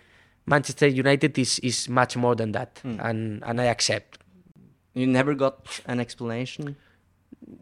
Manchester 0.45 0.87
United 0.87 1.37
is 1.37 1.59
is 1.59 1.87
much 1.87 2.17
more 2.17 2.35
than 2.35 2.51
that, 2.57 2.79
hmm. 2.81 2.97
and 2.99 3.43
and 3.45 3.61
I 3.61 3.65
accept. 3.65 4.17
You 4.95 5.05
never 5.05 5.35
got 5.35 5.81
an 5.85 5.99
explanation. 5.99 6.75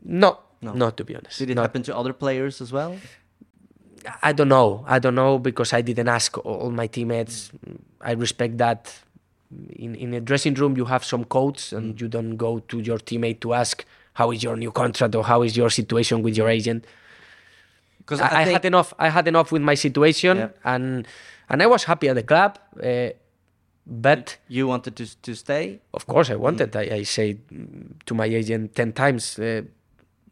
No, 0.03 0.39
No. 0.61 0.71
no, 0.73 0.89
to 0.89 1.03
be 1.03 1.13
honest. 1.15 1.37
Did 1.37 1.49
it 1.51 1.55
not. 1.55 1.63
happen 1.63 1.83
to 1.83 1.95
other 1.95 2.13
players 2.13 2.61
as 2.61 2.71
well? 2.71 2.95
I 4.23 4.31
don't 4.31 4.47
know. 4.47 4.85
I 4.87 4.97
don't 4.99 5.15
know 5.15 5.37
because 5.37 5.73
I 5.73 5.81
didn't 5.81 6.07
ask 6.07 6.37
all 6.37 6.71
my 6.71 6.87
teammates. 6.87 7.51
I 7.99 8.13
respect 8.13 8.57
that. 8.57 8.81
In 9.75 9.95
in 9.95 10.13
a 10.13 10.21
dressing 10.29 10.55
room, 10.55 10.73
you 10.79 10.85
have 10.85 11.03
some 11.03 11.23
codes, 11.25 11.73
and 11.75 11.85
hmm. 11.91 11.97
you 11.99 12.07
don't 12.07 12.35
go 12.37 12.59
to 12.71 12.79
your 12.79 12.99
teammate 12.99 13.39
to 13.41 13.53
ask 13.53 13.83
how 14.19 14.31
is 14.31 14.41
your 14.41 14.55
new 14.57 14.71
contract 14.71 15.13
or 15.19 15.23
how 15.23 15.43
is 15.43 15.55
your 15.55 15.69
situation 15.69 16.23
with 16.23 16.35
your 16.39 16.49
agent. 16.49 16.87
Because 18.07 18.21
I, 18.21 18.41
I 18.41 18.43
had 18.55 18.63
enough. 18.63 18.93
I 18.97 19.09
had 19.09 19.27
enough 19.27 19.51
with 19.51 19.61
my 19.61 19.75
situation, 19.75 20.37
Yeah. 20.37 20.49
and 20.63 21.05
and 21.49 21.61
I 21.61 21.65
was 21.67 21.83
happy 21.83 22.07
at 22.07 22.15
the 22.15 22.23
club. 22.23 22.57
Uh, 22.81 23.09
but 23.85 24.37
you 24.47 24.67
wanted 24.67 24.95
to 24.95 25.05
to 25.21 25.35
stay. 25.35 25.79
of 25.93 26.05
course, 26.07 26.29
I 26.31 26.35
wanted. 26.35 26.75
I, 26.75 26.99
I 26.99 27.03
said 27.03 27.39
mm, 27.51 27.99
to 28.05 28.13
my 28.15 28.25
agent 28.25 28.75
ten 28.75 28.93
times, 28.93 29.37
uh, 29.39 29.61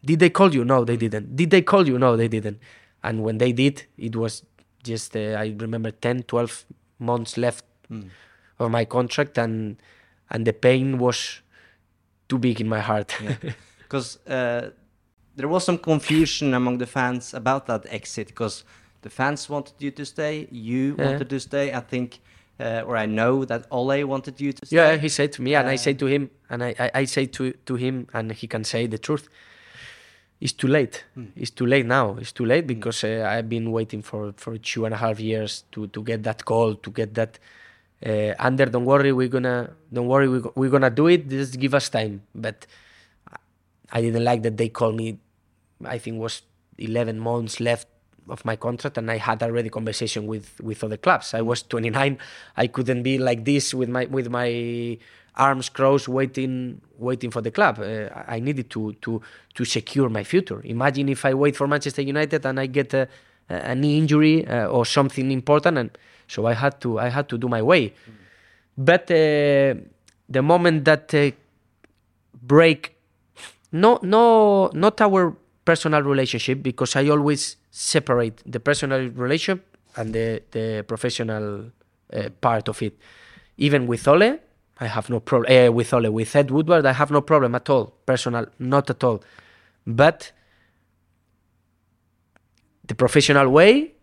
"Did 0.06 0.20
they 0.20 0.30
call 0.30 0.54
you? 0.56 0.64
No, 0.64 0.86
they 0.86 0.96
didn't. 0.98 1.36
Did 1.36 1.50
they 1.50 1.62
call 1.62 1.86
you? 1.88 2.00
No, 2.00 2.16
they 2.16 2.28
didn't." 2.30 2.60
And 3.04 3.24
when 3.24 3.38
they 3.38 3.52
did, 3.52 3.84
it 3.98 4.16
was 4.16 4.44
just 4.84 5.16
uh, 5.16 5.36
I 5.44 5.56
remember 5.60 5.92
10, 5.92 6.24
12 6.24 6.66
months 7.00 7.38
left 7.38 7.66
of 8.60 8.72
my 8.72 8.86
contract, 8.86 9.38
and 9.38 9.78
and 10.30 10.46
the 10.48 10.54
pain 10.54 10.98
was 10.98 11.42
too 12.30 12.40
big 12.40 12.62
in 12.62 12.68
my 12.70 12.80
heart. 12.80 13.16
Because 13.84 14.18
uh, 14.28 14.70
there 15.36 15.48
was 15.48 15.64
some 15.64 15.78
confusion 15.78 16.54
among 16.54 16.78
the 16.78 16.86
fans 16.86 17.34
about 17.34 17.66
that 17.68 17.86
exit. 17.90 18.28
Because 18.28 18.64
the 19.02 19.10
fans 19.10 19.50
wanted 19.50 19.74
you 19.80 19.92
to 19.92 20.06
stay, 20.06 20.48
you 20.52 20.96
Yeah. 20.98 21.06
wanted 21.06 21.30
to 21.30 21.40
stay. 21.40 21.74
I 21.74 21.80
think, 21.82 22.20
uh, 22.60 22.84
or 22.88 22.96
I 22.98 23.06
know 23.06 23.46
that 23.46 23.66
Ole 23.72 24.04
wanted 24.06 24.40
you 24.40 24.54
to 24.54 24.66
stay. 24.66 24.76
Yeah, 24.78 24.98
he 24.98 25.10
said 25.10 25.32
to 25.34 25.42
me, 25.42 25.56
and 25.56 25.68
I 25.68 25.76
said 25.78 26.00
to 26.00 26.06
him, 26.08 26.30
and 26.50 26.64
I, 26.64 26.76
I, 26.80 26.92
I 27.02 27.06
say 27.06 27.26
to, 27.28 27.52
to 27.66 27.76
him, 27.76 28.08
and 28.14 28.32
he 28.32 28.48
can 28.48 28.64
say 28.64 28.88
the 28.88 28.98
truth. 28.98 29.28
It's 30.42 30.52
too 30.54 30.68
late. 30.68 31.06
It's 31.36 31.52
too 31.52 31.66
late 31.66 31.86
now. 31.86 32.18
It's 32.20 32.34
too 32.34 32.46
late 32.46 32.68
because 32.68 33.04
uh, 33.04 33.26
I've 33.28 33.48
been 33.48 33.72
waiting 33.72 34.02
for, 34.02 34.34
for 34.36 34.58
two 34.58 34.84
and 34.86 34.94
a 34.94 34.98
half 34.98 35.20
years 35.20 35.64
to, 35.72 35.88
to 35.88 36.04
get 36.04 36.24
that 36.24 36.44
call, 36.46 36.76
to 36.76 36.92
get 36.92 37.14
that. 37.16 37.40
Uh, 38.06 38.34
Ander, 38.38 38.66
don't 38.66 38.84
worry, 38.86 39.14
we're 39.14 39.30
gonna 39.30 39.70
don't 39.92 40.08
worry, 40.08 40.28
we're, 40.28 40.44
we're 40.56 40.70
gonna 40.70 40.90
do 40.90 41.08
it. 41.08 41.30
Just 41.30 41.58
give 41.58 41.74
us 41.74 41.88
time. 41.88 42.22
But 42.36 42.68
I 43.92 44.02
didn't 44.02 44.26
like 44.26 44.42
that 44.44 44.58
they 44.58 44.68
called 44.70 44.96
me. 44.96 45.18
I 45.86 45.98
think 45.98 46.20
was 46.20 46.42
11 46.78 47.20
months 47.20 47.60
left 47.60 47.88
of 48.30 48.44
my 48.44 48.56
contract, 48.56 48.98
and 48.98 49.10
I 49.12 49.18
had 49.18 49.44
already 49.44 49.70
conversation 49.70 50.28
with 50.28 50.60
with 50.62 50.84
other 50.84 50.98
clubs. 50.98 51.34
I 51.34 51.42
was 51.42 51.64
29. 51.64 52.18
I 52.58 52.68
couldn't 52.68 53.04
be 53.04 53.18
like 53.18 53.46
this 53.46 53.74
with 53.74 53.90
my 53.90 54.06
with 54.06 54.30
my 54.30 54.98
arms 55.36 55.70
crossed, 55.70 56.08
waiting 56.08 56.82
waiting 56.98 57.32
for 57.32 57.42
the 57.42 57.52
club. 57.52 57.80
Uh, 57.80 58.10
I 58.28 58.40
needed 58.40 58.70
to 58.72 58.94
to 59.02 59.22
to 59.54 59.66
secure 59.66 60.10
my 60.10 60.24
future. 60.24 60.62
Imagine 60.64 61.10
if 61.10 61.26
I 61.26 61.34
wait 61.34 61.56
for 61.56 61.68
Manchester 61.68 62.02
United 62.02 62.46
and 62.46 62.60
I 62.60 62.68
get 62.68 62.94
a, 62.94 63.08
a 63.50 63.76
knee 63.76 63.98
injury 63.98 64.48
uh, 64.48 64.68
or 64.68 64.86
something 64.86 65.32
important, 65.32 65.78
and 65.78 65.98
so 66.28 66.46
I 66.46 66.54
had 66.54 66.82
to 66.82 67.00
I 67.00 67.10
had 67.10 67.30
to 67.30 67.38
do 67.38 67.48
my 67.48 67.62
way. 67.62 67.94
But 68.78 69.10
uh, 69.12 69.76
the 70.28 70.42
moment 70.42 70.86
that 70.86 71.14
uh, 71.14 71.32
break 72.42 72.96
no 73.72 74.00
no 74.02 74.70
not 74.74 75.00
our 75.02 75.36
personal 75.66 76.02
relationship 76.02 76.62
because 76.62 76.96
i 76.96 77.08
always 77.10 77.58
separate 77.72 78.42
the 78.46 78.60
personal 78.60 79.10
relationship 79.10 79.78
and 79.98 80.14
the 80.14 80.42
the 80.52 80.84
professional 80.88 81.72
uh, 82.14 82.30
part 82.42 82.68
of 82.70 82.82
it 82.82 82.98
even 83.58 83.88
with 83.88 84.08
ole 84.08 84.40
i 84.80 84.88
have 84.88 85.10
no 85.10 85.20
problem 85.20 85.52
uh, 85.52 85.72
with 85.72 85.94
ole 85.94 86.10
with 86.12 86.36
ed 86.36 86.52
woodward 86.52 86.86
i 86.86 86.94
have 86.94 87.12
no 87.12 87.22
problem 87.22 87.56
at 87.56 87.70
all 87.70 87.94
personal 88.06 88.46
not 88.60 88.90
at 88.90 89.04
all 89.04 89.24
but 89.86 90.32
the 92.88 92.96
professional 92.96 93.50
way 93.50 93.96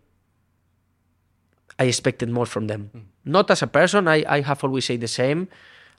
I 1.79 1.85
expected 1.85 2.29
more 2.29 2.45
from 2.45 2.67
them. 2.67 2.91
Not 3.25 3.49
as 3.49 3.61
a 3.61 3.67
person, 3.67 4.07
I, 4.07 4.23
I 4.27 4.41
have 4.41 4.63
always 4.63 4.85
said 4.85 5.01
the 5.01 5.07
same. 5.07 5.47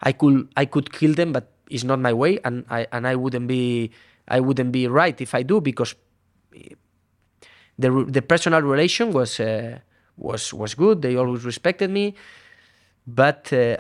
I 0.03 0.13
could 0.13 0.49
I 0.57 0.67
could 0.67 0.93
kill 0.93 1.15
them, 1.15 1.33
but 1.33 1.51
it's 1.71 1.85
not 1.85 1.99
my 1.99 2.13
way, 2.13 2.39
and 2.45 2.65
I 2.71 2.87
and 2.93 3.07
I 3.07 3.17
wouldn't 3.17 3.49
be 3.49 3.91
I 4.29 4.41
wouldn't 4.41 4.73
be 4.73 4.87
right 4.87 5.21
if 5.21 5.35
I 5.35 5.43
do 5.43 5.61
because 5.61 5.95
the 7.79 8.05
the 8.09 8.23
personal 8.23 8.63
relation 8.63 9.13
was 9.13 9.41
uh, 9.41 9.79
was 10.17 10.53
was 10.55 10.75
good. 10.75 11.03
They 11.03 11.17
always 11.17 11.45
respected 11.45 11.91
me, 11.91 12.15
but 13.07 13.53
uh, 13.53 13.77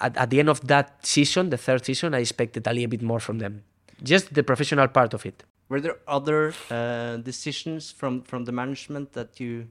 at, 0.00 0.16
at 0.16 0.30
the 0.30 0.40
end 0.40 0.48
of 0.48 0.66
that 0.66 1.06
season, 1.06 1.50
the 1.50 1.58
third 1.58 1.84
season, 1.84 2.14
I 2.14 2.20
expected 2.20 2.66
a 2.66 2.72
little 2.72 2.88
bit 2.88 3.02
more 3.02 3.20
from 3.20 3.38
them. 3.38 3.62
Just 4.02 4.34
the 4.34 4.42
professional 4.42 4.88
part 4.88 5.14
of 5.14 5.24
it. 5.26 5.44
Were 5.68 5.80
there 5.80 5.96
other 6.06 6.54
uh, 6.70 7.16
decisions 7.18 7.90
from 7.90 8.22
from 8.22 8.44
the 8.44 8.52
management 8.52 9.12
that 9.12 9.40
you 9.40 9.68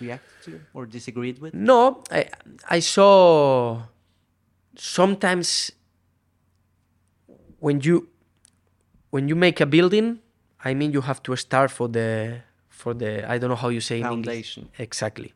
reacted 0.00 0.42
to 0.44 0.60
or 0.74 0.86
disagreed 0.86 1.38
with? 1.38 1.54
No, 1.54 2.02
I 2.10 2.28
I 2.68 2.80
saw 2.80 3.82
sometimes 4.76 5.72
when 7.60 7.80
you 7.80 8.08
when 9.14 9.28
you 9.30 9.36
make 9.46 9.58
a 9.60 9.68
building, 9.76 10.06
I 10.68 10.74
mean 10.78 10.90
you 10.96 11.02
have 11.10 11.20
to 11.26 11.36
start 11.46 11.70
for 11.78 11.86
the 11.96 12.08
for 12.80 12.92
the 13.02 13.10
I 13.32 13.38
don't 13.38 13.50
know 13.52 13.62
how 13.64 13.70
you 13.76 13.82
say 13.90 13.98
in 14.00 14.06
Foundation. 14.14 14.62
Exactly. 14.86 15.30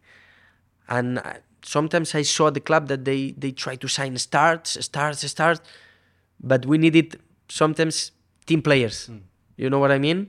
And 0.97 1.09
I- 1.21 1.39
sometimes 1.77 2.09
I 2.21 2.23
saw 2.37 2.47
the 2.59 2.65
club 2.69 2.83
that 2.93 3.01
they 3.09 3.21
they 3.43 3.53
try 3.65 3.75
to 3.85 3.89
sign 3.99 4.13
starts, 4.29 4.69
starts, 4.91 5.19
starts, 5.35 5.61
but 6.51 6.61
we 6.71 6.77
needed 6.85 7.09
sometimes 7.61 7.95
team 8.49 8.61
players. 8.69 8.97
You 9.63 9.69
know 9.73 9.81
what 9.85 9.93
I 9.99 10.01
mean? 10.09 10.21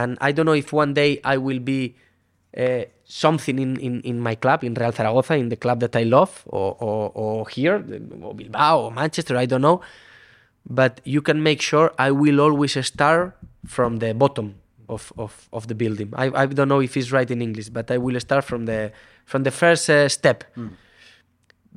And 0.00 0.10
I 0.28 0.30
don't 0.34 0.46
know 0.50 0.58
if 0.64 0.68
one 0.82 0.92
day 1.02 1.10
I 1.34 1.36
will 1.46 1.62
be 1.74 1.80
uh, 2.64 2.84
something 3.04 3.56
in, 3.64 3.76
in, 3.86 3.94
in 4.10 4.16
my 4.28 4.34
club, 4.42 4.58
in 4.68 4.74
Real 4.74 4.92
Zaragoza, 4.92 5.34
in 5.34 5.48
the 5.54 5.56
club 5.64 5.78
that 5.80 5.94
I 6.02 6.04
love, 6.16 6.32
or, 6.46 6.76
or, 6.88 7.10
or 7.22 7.48
here, 7.48 7.76
or 8.22 8.34
Bilbao, 8.40 8.74
or 8.82 8.90
Manchester, 8.92 9.36
I 9.36 9.46
don't 9.46 9.62
know. 9.68 9.80
But 10.68 11.00
you 11.04 11.22
can 11.22 11.42
make 11.42 11.60
sure 11.60 11.92
I 11.98 12.10
will 12.10 12.40
always 12.40 12.84
start 12.86 13.36
from 13.66 13.98
the 13.98 14.14
bottom 14.14 14.56
of, 14.88 15.12
of, 15.16 15.48
of 15.52 15.68
the 15.68 15.74
building. 15.74 16.12
I, 16.16 16.30
I 16.42 16.46
don't 16.46 16.68
know 16.68 16.80
if 16.80 16.96
it's 16.96 17.12
right 17.12 17.30
in 17.30 17.40
English, 17.42 17.68
but 17.68 17.90
I 17.90 17.98
will 17.98 18.18
start 18.20 18.44
from 18.44 18.66
the 18.66 18.92
from 19.24 19.44
the 19.44 19.50
first 19.50 19.88
uh, 19.88 20.08
step 20.08 20.44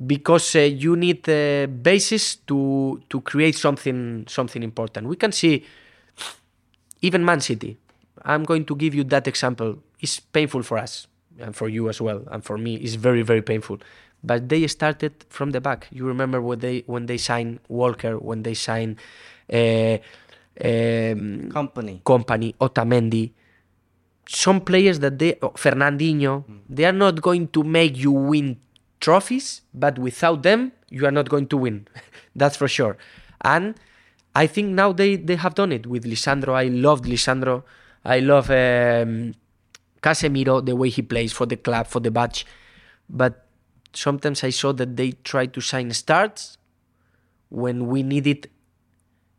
because 0.06 0.56
uh, 0.56 0.60
you 0.60 0.96
need 0.96 1.22
the 1.24 1.70
basis 1.82 2.36
to 2.48 3.00
to 3.08 3.20
create 3.20 3.56
something 3.56 4.26
something 4.28 4.62
important. 4.62 5.06
We 5.06 5.16
can 5.16 5.32
see 5.32 5.64
even 7.00 7.24
Man 7.24 7.40
City. 7.40 7.78
I'm 8.22 8.44
going 8.44 8.64
to 8.64 8.74
give 8.74 8.94
you 8.94 9.04
that 9.04 9.28
example. 9.28 9.78
It's 10.00 10.18
painful 10.18 10.62
for 10.62 10.78
us 10.78 11.06
and 11.40 11.54
for 11.54 11.68
you 11.68 11.88
as 11.88 12.00
well, 12.00 12.22
and 12.30 12.44
for 12.44 12.58
me, 12.58 12.76
it's 12.76 12.94
very 12.94 13.22
very 13.22 13.42
painful. 13.42 13.78
But 14.22 14.48
they 14.48 14.66
started 14.66 15.12
from 15.28 15.50
the 15.50 15.60
back. 15.60 15.88
You 15.90 16.06
remember 16.06 16.40
when 16.40 16.58
they 16.60 16.82
when 16.86 17.06
they 17.06 17.18
signed 17.18 17.60
Walker, 17.68 18.18
when 18.18 18.42
they 18.42 18.54
signed 18.54 18.96
uh, 19.52 19.98
um, 20.60 21.50
Kompany. 21.50 22.02
Kompany, 22.02 22.54
Otamendi, 22.60 23.32
some 24.28 24.60
players 24.60 25.00
that 25.00 25.18
they, 25.18 25.36
oh, 25.42 25.50
Fernandinho, 25.50 26.44
they 26.68 26.84
are 26.84 26.92
not 26.92 27.20
going 27.20 27.48
to 27.48 27.62
make 27.62 27.96
you 27.96 28.12
win 28.12 28.58
trophies, 29.00 29.62
but 29.72 29.98
without 29.98 30.42
them, 30.42 30.72
you 30.90 31.06
are 31.06 31.10
not 31.10 31.28
going 31.28 31.46
to 31.48 31.56
win. 31.56 31.86
That's 32.36 32.56
for 32.56 32.68
sure. 32.68 32.96
And 33.42 33.74
I 34.34 34.46
think 34.46 34.68
now 34.70 34.92
they, 34.92 35.16
they 35.16 35.36
have 35.36 35.54
done 35.54 35.72
it 35.72 35.86
with 35.86 36.04
Lisandro. 36.04 36.54
I 36.54 36.64
loved 36.68 37.04
Lisandro. 37.04 37.62
I 38.04 38.20
love 38.20 38.50
um, 38.50 39.34
Casemiro, 40.04 40.60
the 40.64 40.76
way 40.76 40.90
he 40.90 41.02
plays 41.02 41.32
for 41.32 41.46
the 41.46 41.56
club, 41.56 41.86
for 41.86 42.00
the 42.00 42.10
badge. 42.10 42.44
But 43.08 43.46
sometimes 43.94 44.44
I 44.44 44.50
saw 44.50 44.72
that 44.80 44.96
they 45.00 45.12
try 45.24 45.46
to 45.46 45.60
sign 45.60 45.92
starts 45.92 46.58
when 47.48 47.86
we 47.92 48.02
needed 48.02 48.50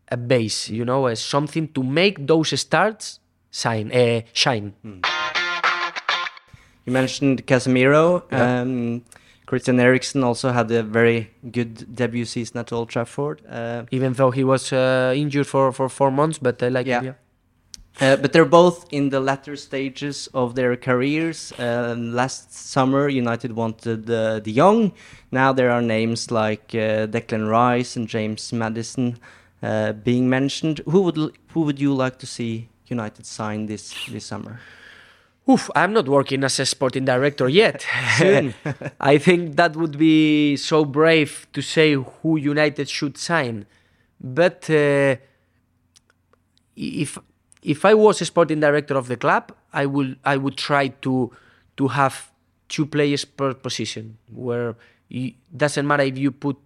a 0.10 0.18
base, 0.18 0.70
you 0.70 0.86
know, 0.86 1.06
as 1.08 1.20
something 1.22 1.68
to 1.74 1.82
make 1.84 2.16
those 2.28 2.60
starts 2.60 3.20
shine. 3.52 3.92
Uh, 3.92 4.22
shine. 4.34 4.74
You 6.86 6.94
mentioned 6.94 7.46
Casemiro. 7.48 8.06
Um, 8.32 9.04
Christian 9.46 9.80
Eriksen 9.80 10.24
also 10.24 10.52
had 10.52 10.72
a 10.72 10.82
very 10.84 11.30
good 11.52 11.96
debut 11.96 12.26
season 12.26 12.58
at 12.60 12.72
Old 12.72 12.90
Trafford. 12.90 13.42
Uh, 13.50 13.84
Even 13.92 14.14
though 14.14 14.32
he 14.32 14.44
was 14.44 14.72
uh, 14.74 15.14
injured 15.16 15.48
for, 15.48 15.72
for 15.72 15.90
four 15.90 16.12
months, 16.12 16.38
but 16.40 16.62
I 16.64 16.70
like 16.70 16.88
Yeah. 16.88 17.00
him. 17.00 17.06
Yeah. 17.06 17.14
Uh, 18.02 18.18
but 18.18 18.34
they're 18.34 18.44
both 18.44 18.86
in 18.92 19.10
the 19.10 19.20
latter 19.22 19.56
stages 19.56 20.28
of 20.34 20.56
their 20.56 20.76
careers. 20.76 21.54
Um, 21.58 22.14
last 22.14 22.54
summer, 22.54 23.08
United 23.08 23.54
wanted 23.54 24.10
uh, 24.10 24.40
De 24.42 24.54
Jong. 24.54 24.92
Now 25.32 25.54
there 25.54 25.72
are 25.72 25.82
names 25.82 26.30
like 26.30 26.76
uh, 26.76 27.08
Declan 27.08 27.50
Rice 27.50 27.96
and 27.96 28.08
James 28.08 28.52
Maddison 28.52 29.18
uh, 29.64 29.94
being 29.94 30.30
mentioned. 30.30 30.82
Who 30.90 31.02
would 31.02 31.18
who 31.54 31.62
would 31.62 31.80
you 31.80 31.94
like 31.94 32.20
to 32.20 32.28
see 32.28 32.68
United 32.88 33.26
sign 33.26 33.68
this 33.68 33.94
this 34.12 34.26
summer? 34.26 34.60
Oof, 35.50 35.70
I'm 35.76 35.94
not 35.94 36.10
working 36.10 36.44
as 36.44 36.60
a 36.60 36.66
sporting 36.66 37.06
director 37.06 37.48
yet. 37.48 37.86
I 39.00 39.20
think 39.20 39.56
that 39.58 39.76
would 39.76 39.98
be 39.98 40.58
so 40.58 40.84
brave 40.84 41.48
to 41.54 41.62
say 41.62 41.94
who 41.94 42.36
United 42.36 42.90
should 42.90 43.16
sign. 43.16 43.68
But 44.20 44.68
uh, 44.70 45.18
if 46.76 47.20
if 47.66 47.84
I 47.84 47.96
was 47.96 48.22
a 48.22 48.26
sporting 48.26 48.60
director 48.60 48.96
of 48.96 49.08
the 49.08 49.18
club, 49.18 49.52
I 49.74 49.88
will 49.88 50.14
I 50.24 50.38
would 50.38 50.56
try 50.56 50.90
to 51.02 51.32
to 51.78 51.88
have 51.90 52.32
two 52.70 52.86
players 52.86 53.26
per 53.26 53.54
position. 53.54 54.18
Where 54.32 54.76
it 55.10 55.34
doesn't 55.50 55.86
matter 55.86 56.04
if 56.04 56.18
you 56.18 56.32
put, 56.32 56.58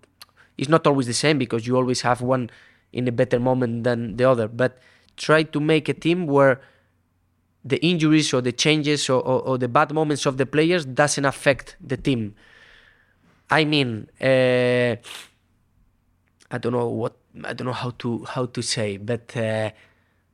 it's 0.58 0.70
not 0.70 0.86
always 0.86 1.08
the 1.08 1.16
same 1.16 1.38
because 1.40 1.66
you 1.66 1.78
always 1.78 2.02
have 2.02 2.22
one 2.22 2.50
in 2.92 3.08
a 3.08 3.12
better 3.12 3.40
moment 3.40 3.86
than 3.86 4.18
the 4.18 4.26
other. 4.26 4.48
But 4.48 4.78
try 5.16 5.44
to 5.44 5.60
make 5.60 5.88
a 5.88 5.94
team 5.94 6.28
where 6.28 6.60
the 7.64 7.80
injuries 7.80 8.34
or 8.34 8.42
the 8.42 8.52
changes 8.52 9.10
or, 9.10 9.22
or, 9.22 9.42
or 9.42 9.58
the 9.58 9.68
bad 9.68 9.94
moments 9.94 10.26
of 10.26 10.38
the 10.38 10.46
players 10.46 10.86
doesn't 10.86 11.26
affect 11.26 11.78
the 11.80 11.98
team. 11.98 12.36
I 13.50 13.64
mean, 13.64 14.10
uh, 14.20 14.96
I 16.52 16.58
don't 16.60 16.74
know 16.74 16.90
what 16.90 17.16
I 17.46 17.54
don't 17.54 17.68
know 17.68 17.74
how 17.74 17.92
to 18.04 18.26
how 18.26 18.48
to 18.48 18.62
say, 18.62 18.98
but 18.98 19.36
uh, 19.38 19.72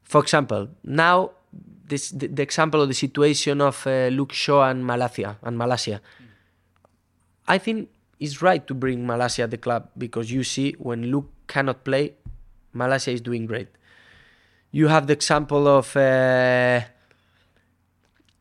for 0.05 0.21
example, 0.21 0.69
now 0.83 1.31
this 1.87 2.09
the, 2.09 2.27
the 2.27 2.41
example 2.41 2.81
of 2.81 2.87
the 2.87 2.93
situation 2.93 3.61
of 3.61 3.85
uh, 3.85 4.07
Luke 4.07 4.33
Shaw 4.33 4.69
and 4.69 4.83
Malacia 4.83 5.37
and 5.43 5.57
Malacia. 5.57 5.99
I 7.47 7.57
think 7.57 7.89
it's 8.19 8.41
right 8.41 8.65
to 8.65 8.73
bring 8.73 9.05
Malacia 9.05 9.49
the 9.49 9.57
club 9.57 9.89
because 9.97 10.31
you 10.31 10.43
see 10.43 10.73
when 10.79 11.11
Luke 11.11 11.29
cannot 11.47 11.83
play, 11.83 12.13
Malacia 12.73 13.13
is 13.13 13.21
doing 13.21 13.45
great. 13.45 13.67
You 14.71 14.87
have 14.87 15.07
the 15.07 15.13
example 15.13 15.67
of. 15.67 15.95
Uh, 15.95 16.81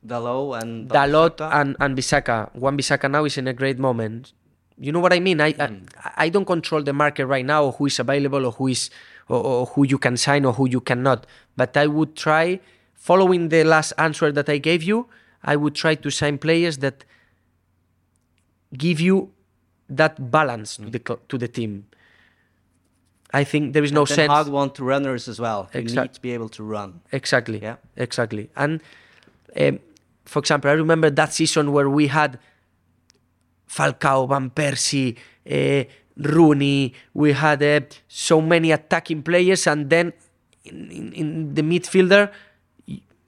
Dalot 0.05 0.61
and 0.61 0.89
Dalot 0.91 1.41
and, 1.41 1.77
and 1.81 1.97
Bissaka. 1.97 2.55
One 2.55 2.77
Bisaka 2.77 3.11
now 3.11 3.25
is 3.25 3.39
in 3.39 3.49
a 3.49 3.55
great 3.55 3.79
moment. 3.79 4.35
You 4.77 4.93
know 4.93 5.01
what 5.01 5.13
I 5.15 5.21
mean? 5.21 5.41
I, 5.41 5.55
I 5.59 5.81
I 6.17 6.29
don't 6.29 6.45
control 6.45 6.83
the 6.83 6.93
market 6.93 7.25
right 7.25 7.45
now, 7.47 7.71
who 7.71 7.87
is 7.87 7.99
available 7.99 8.45
or 8.45 8.53
who 8.53 8.69
is 8.69 8.91
or, 9.29 9.43
or 9.45 9.67
who 9.67 9.85
you 9.87 9.99
can 9.99 10.17
sign 10.17 10.45
or 10.45 10.53
who 10.53 10.69
you 10.69 10.81
cannot. 10.81 11.27
But 11.57 11.77
I 11.77 11.87
would 11.87 12.17
try, 12.17 12.61
following 12.95 13.49
the 13.49 13.65
last 13.65 13.93
answer 13.99 14.33
that 14.33 14.49
I 14.49 14.59
gave 14.59 14.83
you, 14.83 15.09
I 15.43 15.57
would 15.57 15.75
try 15.75 15.95
to 15.95 16.11
sign 16.11 16.39
players 16.39 16.79
that 16.79 17.05
give 18.77 19.01
you 19.01 19.31
that 19.89 20.31
balance 20.31 20.77
to 20.77 20.91
the 20.91 20.99
to 21.29 21.39
the 21.39 21.49
team. 21.49 21.87
I 23.33 23.45
think 23.45 23.73
there 23.73 23.83
is 23.83 23.93
no 23.93 24.07
Ten 24.07 24.15
sense. 24.17 24.33
Hag 24.33 24.47
want 24.47 24.79
runners 24.79 25.29
as 25.29 25.41
well. 25.41 25.69
You 25.75 25.81
Exact- 25.81 26.05
need 26.11 26.15
to 26.15 26.21
be 26.21 26.33
able 26.33 26.49
to 26.51 26.63
run. 26.63 27.01
Exactly. 27.11 27.61
Yeah. 27.61 27.77
Exactly. 27.97 28.49
And 28.57 28.81
um, 29.61 29.81
for 30.25 30.39
example, 30.39 30.71
I 30.71 30.75
remember 30.75 31.11
that 31.11 31.33
season 31.33 31.73
where 31.73 31.91
we 31.91 32.07
had 32.07 32.39
Falcao, 33.69 34.29
Van 34.29 34.51
Persie, 34.51 35.17
uh, 35.51 35.85
Rooney. 36.17 36.95
We 37.13 37.33
had 37.33 37.63
uh, 37.63 37.81
so 38.09 38.41
many 38.41 38.73
attacking 38.73 39.23
players, 39.23 39.67
and 39.67 39.91
then 39.91 40.13
in, 40.65 40.91
in, 40.91 41.13
in 41.13 41.55
the 41.55 41.63
midfielder, 41.63 42.31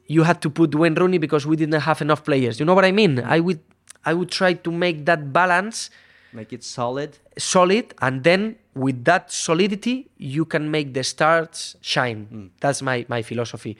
you 0.06 0.22
had 0.22 0.40
to 0.42 0.50
put 0.50 0.74
Wayne 0.74 0.94
Rooney 0.94 1.18
because 1.18 1.46
we 1.46 1.56
didn't 1.56 1.80
have 1.80 2.00
enough 2.00 2.24
players. 2.24 2.60
You 2.60 2.66
know 2.66 2.74
what 2.74 2.84
I 2.84 2.92
mean? 2.92 3.20
I 3.20 3.40
would 3.40 3.60
I 4.04 4.14
would 4.14 4.30
try 4.30 4.54
to 4.54 4.70
make 4.70 5.04
that 5.06 5.32
balance 5.32 5.90
Make 6.32 6.52
it 6.52 6.62
solid. 6.64 7.18
solid 7.38 7.94
and 8.02 8.22
then 8.22 8.56
with 8.74 9.04
that 9.04 9.32
solidity 9.32 10.08
you 10.18 10.44
can 10.44 10.70
make 10.70 10.92
the 10.92 11.02
stars 11.02 11.76
shine 11.80 12.50
that's 12.60 12.82
my, 12.82 13.06
my 13.08 13.22
philosophy 13.22 13.76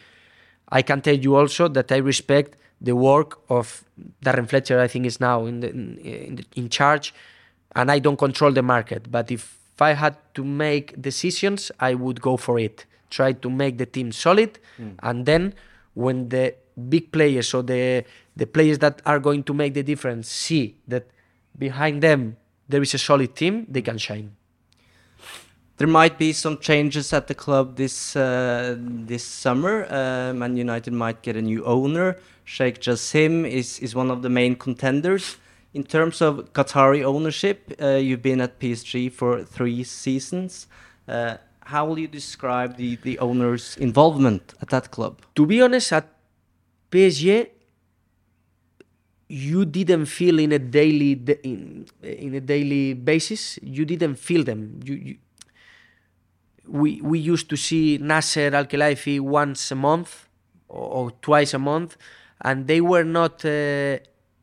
i 0.71 0.81
can 0.81 1.03
tell 1.03 1.15
you 1.17 1.37
also 1.37 1.69
that 1.69 1.93
i 1.93 1.97
respect 1.99 2.57
the 2.81 2.97
work 2.97 3.39
of 3.51 3.85
darren 4.25 4.49
fletcher 4.49 4.81
i 4.81 4.89
think 4.89 5.05
is 5.05 5.21
now 5.21 5.45
in, 5.45 5.61
the, 5.61 5.69
in, 5.69 5.99
in, 5.99 6.37
the, 6.37 6.45
in 6.55 6.69
charge 6.71 7.13
and 7.77 7.91
i 7.91 7.99
don't 7.99 8.19
control 8.19 8.51
the 8.51 8.63
market 8.63 9.11
but 9.11 9.31
if 9.31 9.43
i 9.81 9.93
had 9.93 10.17
to 10.35 10.43
make 10.45 11.01
decisions 11.01 11.71
i 11.79 11.95
would 11.95 12.21
go 12.21 12.37
for 12.37 12.59
it 12.59 12.85
try 13.11 13.31
to 13.33 13.49
make 13.49 13.79
the 13.79 13.87
team 13.87 14.11
solid 14.11 14.59
and 15.03 15.27
then 15.27 15.55
when 15.95 16.29
the 16.29 16.55
big 16.89 17.13
players 17.13 17.55
or 17.55 17.63
the 17.63 18.05
the 18.37 18.47
players 18.47 18.79
that 18.81 19.01
are 19.07 19.21
going 19.21 19.43
to 19.43 19.55
make 19.55 19.73
the 19.75 19.83
difference 19.83 20.29
see 20.29 20.75
that 20.89 21.07
behind 21.59 22.03
them 22.03 22.37
there 22.69 22.83
is 22.83 22.95
a 22.95 22.99
solid 22.99 23.35
team, 23.35 23.67
they 23.69 23.83
can 23.83 23.99
shine. 23.99 24.37
There 25.79 25.87
might 25.87 26.19
be 26.19 26.33
some 26.33 26.59
changes 26.59 27.13
at 27.13 27.27
the 27.27 27.35
club 27.35 27.77
this 27.77 28.17
uh, 28.17 28.77
this 28.81 29.25
summer. 29.25 29.87
Uh, 29.91 30.33
Man 30.33 30.57
United 30.57 30.93
might 30.93 31.21
get 31.23 31.37
a 31.37 31.43
new 31.43 31.65
owner. 31.65 32.17
Sheikh 32.45 32.81
Jassim 32.81 33.49
is, 33.49 33.79
is 33.81 33.95
one 33.95 34.11
of 34.11 34.23
the 34.23 34.31
main 34.31 34.57
contenders. 34.57 35.37
In 35.77 35.85
terms 35.85 36.23
of 36.23 36.55
Qatari 36.55 37.05
ownership, 37.05 37.71
uh, 37.83 38.01
you've 38.07 38.23
been 38.23 38.41
at 38.41 38.59
PSG 38.59 39.13
for 39.13 39.45
three 39.45 39.85
seasons. 39.85 40.69
Uh, 41.07 41.37
how 41.61 41.85
will 41.85 41.99
you 41.99 42.09
describe 42.09 42.79
the, 42.79 42.97
the 42.97 43.19
owner's 43.19 43.77
involvement 43.77 44.55
at 44.63 44.71
that 44.71 44.91
club? 44.91 45.21
To 45.35 45.45
be 45.45 45.61
honest, 45.61 45.93
at 45.93 46.09
PSG, 46.91 47.51
you 49.29 49.67
didn't 49.67 50.07
feel 50.07 50.39
in 50.39 50.53
a 50.53 50.59
daily 50.59 51.13
in, 51.45 51.87
in 52.03 52.35
a 52.35 52.41
daily 52.41 52.95
basis. 52.95 53.59
You 53.63 53.85
didn't 53.85 54.15
feel 54.15 54.45
them. 54.45 54.81
You, 54.83 54.95
you 54.95 55.17
we 56.67 57.03
we 57.03 57.19
used 57.19 57.51
to 57.51 57.57
see 57.57 57.99
Nasser 57.99 58.55
Al 58.55 58.65
Khelaifi 58.65 59.21
once 59.21 59.71
a 59.71 59.75
month 59.75 60.27
or, 60.71 60.89
or 60.99 61.11
twice 61.21 61.53
a 61.53 61.59
month, 61.59 61.99
and 62.41 62.67
they 62.67 62.81
were 62.81 63.05
not 63.05 63.45
uh, 63.45 63.99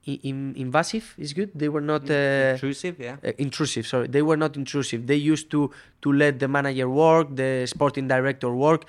in, 0.05 0.53
invasive. 0.55 1.13
Is 1.17 1.33
good. 1.33 1.51
They 1.55 1.69
were 1.69 1.81
not 1.81 2.09
uh, 2.09 2.53
Intrusive, 2.53 2.99
yeah. 2.99 3.17
uh, 3.23 3.31
intrusive 3.37 3.87
sorry 3.87 4.07
they 4.07 4.21
were 4.21 4.37
not 4.37 4.55
intrusive 4.57 5.07
they 5.07 5.15
used 5.15 5.49
to 5.51 5.71
to 6.01 6.11
let 6.11 6.39
the 6.39 6.47
manager 6.47 6.89
work 6.89 7.35
the 7.35 7.65
sporting 7.67 8.07
director 8.07 8.49
work 8.53 8.85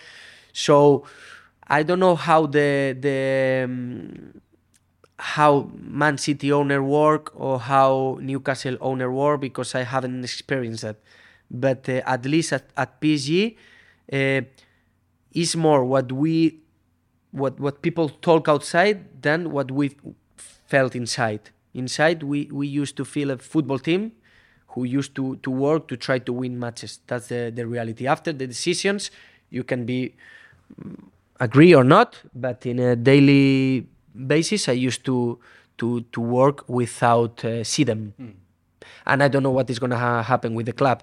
so 0.53 1.05
i 1.69 1.83
don't 1.83 2.01
know 2.01 2.15
how 2.17 2.47
the 2.47 2.97
the 2.99 3.63
um, 3.65 4.41
how 5.19 5.71
man 5.79 6.19
city 6.19 6.53
owner 6.53 6.83
work 6.83 7.33
or 7.35 7.61
how 7.61 8.19
newcastle 8.21 8.77
owner 8.81 9.11
work 9.11 9.41
because 9.41 9.75
i 9.75 9.83
haven't 9.83 10.25
experienced 10.25 10.83
that 10.83 10.97
but 11.51 11.89
uh, 11.89 12.03
at 12.07 12.25
least 12.27 12.53
at, 12.53 12.65
at 12.77 13.01
psg 13.01 13.57
uh, 14.13 14.41
is 15.33 15.57
more 15.57 15.85
what 15.85 16.11
we 16.13 16.61
what 17.31 17.59
what 17.59 17.83
people 17.83 18.09
talk 18.09 18.49
outside 18.49 19.23
than 19.23 19.51
what 19.51 19.71
we 19.71 19.97
felt 20.67 20.95
inside. 20.95 21.51
Inside, 21.75 22.23
we 22.23 22.49
we 22.53 22.67
used 22.67 22.97
to 22.97 23.05
feel 23.05 23.31
a 23.31 23.39
football 23.39 23.79
team 23.79 24.13
who 24.69 24.85
used 24.85 25.15
to 25.15 25.37
to 25.37 25.51
work 25.51 25.89
to 25.89 25.97
try 25.97 26.19
to 26.19 26.33
win 26.33 26.59
matches. 26.59 27.01
That's 27.07 27.29
the 27.29 27.53
the 27.55 27.67
reality. 27.67 28.07
After 28.07 28.33
the 28.33 28.47
decisions, 28.47 29.11
you 29.51 29.65
can 29.65 29.85
be 29.85 30.15
mm, 30.81 31.09
agree 31.41 31.75
or 31.75 31.85
not, 31.85 32.23
but 32.35 32.67
in 32.67 32.79
a 32.79 32.97
daily 32.97 33.87
basis, 34.15 34.69
I 34.69 34.73
used 34.73 35.05
to 35.05 35.39
to 35.79 36.03
to 36.13 36.21
work 36.21 36.69
without 36.69 37.45
uh, 37.45 37.65
see 37.65 37.85
them, 37.85 38.15
and 39.07 39.23
I 39.23 39.29
don't 39.29 39.43
know 39.43 39.51
what 39.51 39.71
is 39.71 39.79
gonna 39.79 39.99
ha- 39.99 40.23
happen 40.23 40.55
with 40.55 40.67
the 40.67 40.73
club. 40.73 41.03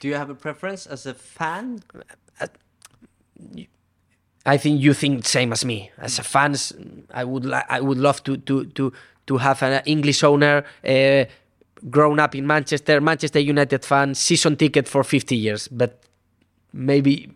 Do 0.00 0.08
you 0.08 0.14
have 0.14 0.30
a 0.30 0.34
preference 0.34 0.86
as 0.86 1.06
a 1.06 1.14
fan? 1.14 1.80
I 4.46 4.58
think 4.58 4.80
you 4.80 4.92
think 4.94 5.24
same 5.24 5.52
as 5.52 5.64
me. 5.64 5.90
As 5.98 6.18
a 6.18 6.22
fans, 6.22 6.72
I 7.12 7.24
would 7.24 7.44
li- 7.44 7.68
I 7.68 7.80
would 7.80 7.98
love 7.98 8.22
to 8.24 8.36
to 8.36 8.64
to 8.66 8.92
to 9.26 9.36
have 9.38 9.62
an 9.62 9.82
English 9.86 10.22
owner, 10.22 10.64
uh, 10.84 11.24
grown 11.90 12.20
up 12.20 12.34
in 12.34 12.46
Manchester, 12.46 13.00
Manchester 13.00 13.38
United 13.40 13.84
fan, 13.84 14.14
season 14.14 14.56
ticket 14.56 14.86
for 14.86 15.02
50 15.02 15.34
years. 15.34 15.66
But 15.68 16.02
maybe 16.72 17.30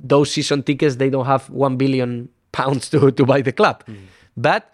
those 0.00 0.30
season 0.30 0.62
tickets 0.62 0.96
they 0.96 1.10
don't 1.10 1.26
have 1.26 1.50
one 1.50 1.76
billion 1.76 2.28
pounds 2.52 2.88
to 2.90 3.10
to 3.10 3.24
buy 3.26 3.42
the 3.42 3.52
club. 3.52 3.82
But 4.36 4.72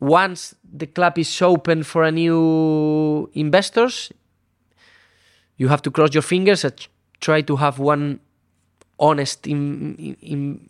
once 0.00 0.54
the 0.62 0.86
club 0.86 1.18
is 1.18 1.40
open 1.42 1.82
for 1.84 2.04
a 2.04 2.12
new 2.12 3.30
investors, 3.32 4.12
you 5.56 5.68
have 5.68 5.80
to 5.82 5.90
cross 5.90 6.12
your 6.12 6.22
fingers 6.22 6.64
and 6.64 6.74
try 7.20 7.40
to 7.42 7.56
have 7.56 7.78
one 7.78 8.20
honest 9.00 9.46
in, 9.46 9.94
in, 9.96 10.16
in 10.20 10.67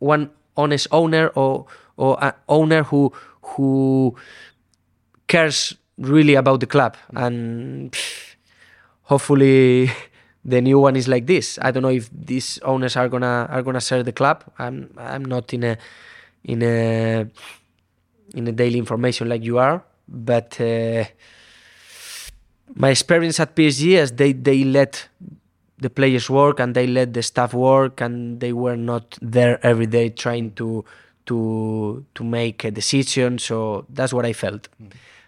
one 0.00 0.30
honest 0.56 0.88
owner 0.90 1.28
or 1.36 1.66
or 1.96 2.18
an 2.24 2.32
owner 2.48 2.82
who 2.82 3.12
who 3.54 4.16
cares 5.28 5.76
really 5.98 6.34
about 6.34 6.60
the 6.60 6.66
club. 6.66 6.96
And 7.14 7.92
pff, 7.92 8.34
hopefully 9.02 9.90
the 10.44 10.60
new 10.60 10.80
one 10.80 10.96
is 10.96 11.06
like 11.06 11.26
this. 11.26 11.58
I 11.62 11.70
don't 11.70 11.82
know 11.84 11.94
if 11.94 12.10
these 12.12 12.58
owners 12.64 12.96
are 12.96 13.08
gonna 13.08 13.46
are 13.48 13.62
gonna 13.62 13.80
serve 13.80 14.04
the 14.04 14.12
club. 14.12 14.44
I'm 14.58 14.90
i'm 14.98 15.24
not 15.24 15.54
in 15.54 15.62
a 15.64 15.78
in 16.44 16.62
a 16.62 17.26
in 18.34 18.48
a 18.48 18.52
daily 18.52 18.78
information 18.78 19.28
like 19.28 19.44
you 19.44 19.58
are 19.58 19.84
but 20.10 20.60
uh, 20.60 21.04
my 22.74 22.90
experience 22.90 23.38
at 23.40 23.54
PSG 23.54 23.96
is 23.98 24.12
they 24.12 24.32
they 24.32 24.64
let 24.64 25.08
the 25.80 25.90
players 25.90 26.28
work 26.28 26.60
and 26.60 26.74
they 26.74 26.86
let 26.86 27.14
the 27.14 27.22
staff 27.22 27.54
work 27.54 28.00
and 28.00 28.40
they 28.40 28.52
were 28.52 28.76
not 28.76 29.18
there 29.22 29.64
every 29.64 29.86
day 29.86 30.10
trying 30.10 30.52
to 30.52 30.84
to 31.26 32.04
to 32.14 32.24
make 32.24 32.64
a 32.64 32.70
decision. 32.70 33.38
So 33.38 33.86
that's 33.88 34.12
what 34.12 34.26
I 34.26 34.32
felt. 34.32 34.68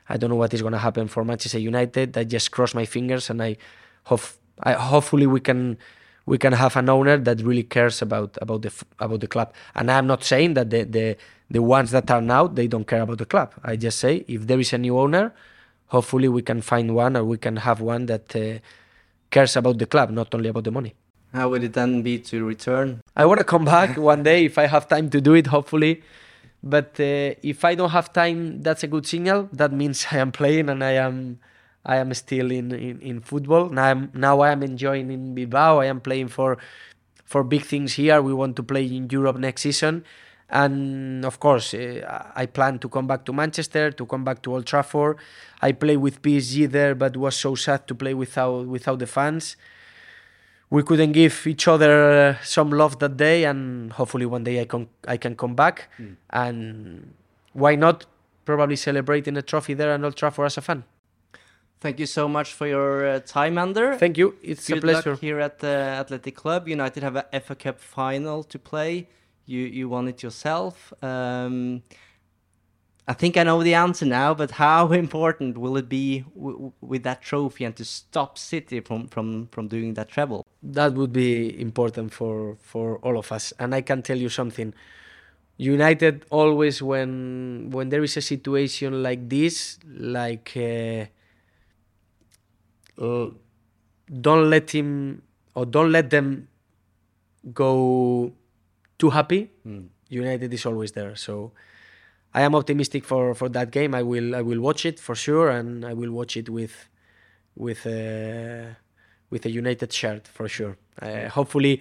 I 0.09 0.17
don't 0.17 0.31
know 0.31 0.37
what 0.37 0.53
is 0.53 0.61
going 0.61 0.73
to 0.73 0.79
happen 0.79 1.09
for 1.09 1.25
Manchester 1.25 1.59
United. 1.59 2.17
I 2.19 2.25
just 2.25 2.51
cross 2.51 2.75
my 2.75 2.85
fingers 2.85 3.31
and 3.31 3.43
I 3.43 3.57
hope 4.05 4.23
I 4.63 4.73
hopefully 4.73 5.27
we 5.27 5.41
can 5.41 5.79
we 6.27 6.39
can 6.39 6.53
have 6.53 6.77
an 6.77 6.89
owner 6.89 7.17
that 7.17 7.41
really 7.41 7.63
cares 7.63 8.03
about 8.03 8.37
about 8.43 8.63
the 8.63 8.73
about 8.99 9.21
the 9.21 9.29
club. 9.29 9.55
And 9.75 9.91
I'm 9.91 10.07
not 10.07 10.23
saying 10.23 10.55
that 10.55 10.71
the 10.71 10.85
the 10.85 11.17
the 11.51 11.63
ones 11.63 11.91
that 11.93 12.11
are 12.11 12.21
now 12.21 12.47
they 12.47 12.67
don't 12.67 12.87
care 12.87 13.03
about 13.03 13.19
the 13.19 13.27
club. 13.27 13.55
I 13.65 13.77
just 13.77 13.99
say 13.99 14.25
if 14.29 14.47
there 14.47 14.61
is 14.61 14.73
a 14.73 14.79
new 14.79 14.99
owner 14.99 15.33
hopefully 15.93 16.29
we 16.29 16.41
can 16.41 16.61
find 16.63 16.95
one 16.95 17.17
or 17.17 17.23
we 17.25 17.37
can 17.37 17.57
have 17.57 17.81
one 17.81 18.07
that 18.07 18.35
uh, 18.35 18.59
cares 19.33 19.57
about 19.57 19.79
the 19.79 19.87
club, 19.87 20.11
not 20.11 20.33
only 20.35 20.49
about 20.49 20.65
the 20.65 20.71
money. 20.71 20.95
How 21.33 21.49
would 21.49 21.65
it 21.65 21.73
then 21.73 22.03
be 22.03 22.19
to 22.31 22.45
return? 22.45 23.01
I 23.17 23.25
want 23.25 23.39
to 23.39 23.45
come 23.45 23.65
back 23.65 23.97
one 24.13 24.23
day 24.23 24.45
if 24.45 24.59
I 24.59 24.67
have 24.67 24.87
time 24.87 25.09
to 25.11 25.21
do 25.21 25.35
it, 25.35 25.47
hopefully. 25.49 26.03
But 26.63 27.01
uh, 27.01 27.35
if 27.43 27.65
I 27.65 27.75
don't 27.75 27.91
have 27.91 28.13
time, 28.13 28.63
that's 28.63 28.85
a 28.85 28.87
good 28.87 29.07
signal. 29.07 29.49
That 29.53 29.73
means 29.73 30.07
I 30.13 30.19
am 30.19 30.31
playing 30.31 30.69
and 30.69 30.85
I 30.85 30.93
am, 30.93 31.41
I 31.85 31.97
am 31.97 32.13
still 32.15 32.53
in, 32.53 32.71
in, 32.73 33.01
in 33.01 33.21
football. 33.21 33.71
Now 33.71 33.85
I'm 33.85 34.11
now 34.15 34.41
I 34.41 34.53
am 34.53 34.63
enjoying 34.63 35.11
in 35.11 35.35
Bilbao. 35.35 35.81
I 35.81 35.87
am 35.87 36.01
playing 36.01 36.29
for, 36.29 36.59
for 37.25 37.43
big 37.43 37.65
things 37.65 37.95
here. 37.95 38.21
We 38.23 38.35
want 38.35 38.55
to 38.57 38.63
play 38.63 38.85
in 38.85 39.09
Europe 39.11 39.39
next 39.39 39.63
season, 39.63 40.05
and 40.53 41.25
of 41.25 41.41
course 41.41 41.75
uh, 41.75 42.31
I 42.37 42.47
plan 42.47 42.79
to 42.81 42.89
come 42.89 43.07
back 43.07 43.25
to 43.25 43.33
Manchester, 43.33 43.91
to 43.91 44.07
come 44.07 44.25
back 44.25 44.43
to 44.43 44.55
Old 44.55 44.67
Trafford. 44.67 45.17
I 45.61 45.73
played 45.73 45.99
with 45.99 46.23
PSG 46.23 46.71
there, 46.71 46.95
but 46.95 47.17
was 47.17 47.37
so 47.37 47.55
sad 47.55 47.87
to 47.89 47.95
play 47.95 48.15
without 48.15 48.67
without 48.67 48.99
the 48.99 49.07
fans 49.07 49.57
we 50.73 50.83
couldn't 50.83 51.13
give 51.13 51.47
each 51.47 51.69
other 51.69 51.93
uh, 52.11 52.37
some 52.43 52.71
love 52.71 52.99
that 52.99 53.19
day 53.19 53.45
and 53.45 53.93
hopefully 53.93 54.25
one 54.25 54.43
day 54.43 54.59
I 54.63 54.65
can 54.65 54.89
I 55.07 55.19
can 55.19 55.37
come 55.37 55.55
back 55.55 55.91
and 56.31 57.13
why 57.53 57.75
not 57.75 58.07
probably 58.47 58.77
celebrating 58.77 59.37
a 59.37 59.43
trophy 59.43 59.75
there 59.75 59.93
and 59.93 60.03
Old 60.03 60.17
Trafford 60.17 60.47
as 60.47 60.57
a 60.57 60.63
fan. 60.63 60.85
Thank 61.81 62.01
you 62.01 62.07
so 62.07 62.27
much 62.27 62.55
for 62.55 62.67
your 62.67 63.07
uh, 63.07 63.21
time, 63.21 63.59
Ander. 63.59 63.97
Thank 63.97 64.17
you. 64.17 64.37
It's 64.43 64.67
Good 64.69 64.79
a 64.79 64.81
pleasure. 64.81 65.15
here 65.17 65.41
at 65.41 65.59
the 65.59 65.77
Athletic 66.01 66.37
Club. 66.37 66.69
United 66.69 67.03
have 67.03 67.17
a 67.17 67.41
FA 67.41 67.55
Cup 67.55 67.79
final 67.81 68.43
to 68.45 68.59
play. 68.59 69.09
You 69.47 69.61
you 69.61 69.89
won 69.89 70.09
it 70.09 70.23
yourself. 70.23 70.93
Um, 71.03 71.83
I 73.07 73.15
think 73.15 73.37
I 73.37 73.43
know 73.43 73.63
the 73.63 73.75
answer 73.75 74.07
now, 74.07 74.33
but 74.35 74.53
how 74.53 74.93
important 75.05 75.59
will 75.59 75.77
it 75.77 75.89
be 75.89 76.25
with 76.81 77.03
that 77.03 77.21
trophy 77.23 77.65
and 77.65 77.75
to 77.77 77.85
stop 77.85 78.39
City 78.39 78.81
from 78.81 79.09
from 79.09 79.49
from 79.49 79.69
doing 79.69 79.95
that 79.95 80.09
treble? 80.09 80.47
That 80.63 80.95
would 80.95 81.13
be 81.13 81.61
important 81.61 82.13
for 82.13 82.57
for 82.61 82.99
all 82.99 83.19
of 83.19 83.33
us. 83.33 83.53
And 83.59 83.75
I 83.75 83.81
can 83.83 84.03
tell 84.03 84.19
you 84.19 84.29
something. 84.29 84.73
United 85.59 86.25
always 86.31 86.83
when 86.83 87.71
when 87.71 87.89
there 87.91 88.03
is 88.05 88.17
a 88.17 88.23
situation 88.23 89.03
like 89.03 89.29
this, 89.29 89.79
like 89.87 90.53
uh, 90.57 91.07
l- 92.99 93.35
don't 94.21 94.51
let 94.51 94.71
him 94.71 95.23
or 95.55 95.67
don't 95.67 95.93
let 95.93 96.11
them 96.11 96.49
go 97.53 98.33
too 99.03 99.11
happy. 99.11 99.43
United 100.23 100.51
is 100.55 100.67
always 100.67 100.93
there. 100.93 101.15
So 101.17 101.53
I 102.39 102.41
am 102.47 102.55
optimistic 102.55 103.03
for 103.11 103.35
for 103.35 103.49
that 103.57 103.69
game. 103.79 103.93
I 104.01 104.03
will 104.03 104.29
I 104.41 104.43
will 104.49 104.61
watch 104.69 104.83
it 104.91 104.97
for 105.07 105.15
sure, 105.27 105.49
and 105.59 105.85
I 105.91 105.95
will 106.01 106.13
watch 106.21 106.37
it 106.37 106.49
with 106.49 106.75
with 107.65 107.81
uh, 107.87 108.65
with 109.33 109.43
a 109.51 109.51
United 109.63 109.91
shirt 109.93 110.23
for 110.37 110.47
sure. 110.57 110.75
Uh, 111.01 111.29
hopefully, 111.39 111.75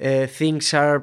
uh, 0.00 0.26
things 0.40 0.74
are 0.74 0.98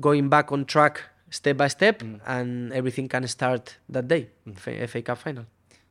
going 0.00 0.28
back 0.28 0.46
on 0.52 0.64
track 0.64 0.94
step 1.30 1.56
by 1.56 1.68
step, 1.68 1.96
and 2.26 2.72
everything 2.72 3.08
can 3.08 3.26
start 3.28 3.62
that 3.94 4.06
day, 4.08 4.22
F- 4.56 4.90
FA 4.90 5.02
Cup 5.02 5.18
final. 5.18 5.44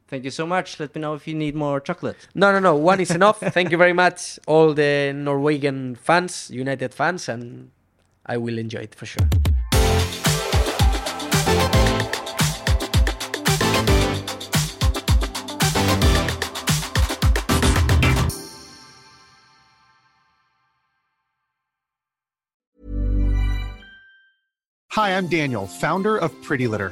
Thank 0.07 0.23
you 0.25 0.31
so 0.31 0.45
much. 0.45 0.79
Let 0.79 0.95
me 0.95 1.01
know 1.01 1.15
if 1.15 1.27
you 1.27 1.35
need 1.35 1.55
more 1.55 1.79
chocolate. 1.79 2.27
No, 2.35 2.51
no, 2.51 2.59
no. 2.59 2.75
One 2.75 2.99
is 3.01 3.11
enough. 3.11 3.39
Thank 3.57 3.71
you 3.71 3.77
very 3.77 3.93
much, 3.93 4.39
all 4.47 4.73
the 4.73 5.11
Norwegian 5.15 5.95
fans, 5.95 6.49
United 6.51 6.93
fans, 6.93 7.29
and 7.29 7.71
I 8.25 8.37
will 8.37 8.57
enjoy 8.57 8.79
it 8.79 8.95
for 8.95 9.05
sure. 9.05 9.27
Hi, 24.91 25.17
I'm 25.17 25.27
Daniel, 25.27 25.65
founder 25.65 26.17
of 26.17 26.31
Pretty 26.43 26.67
Litter. 26.67 26.91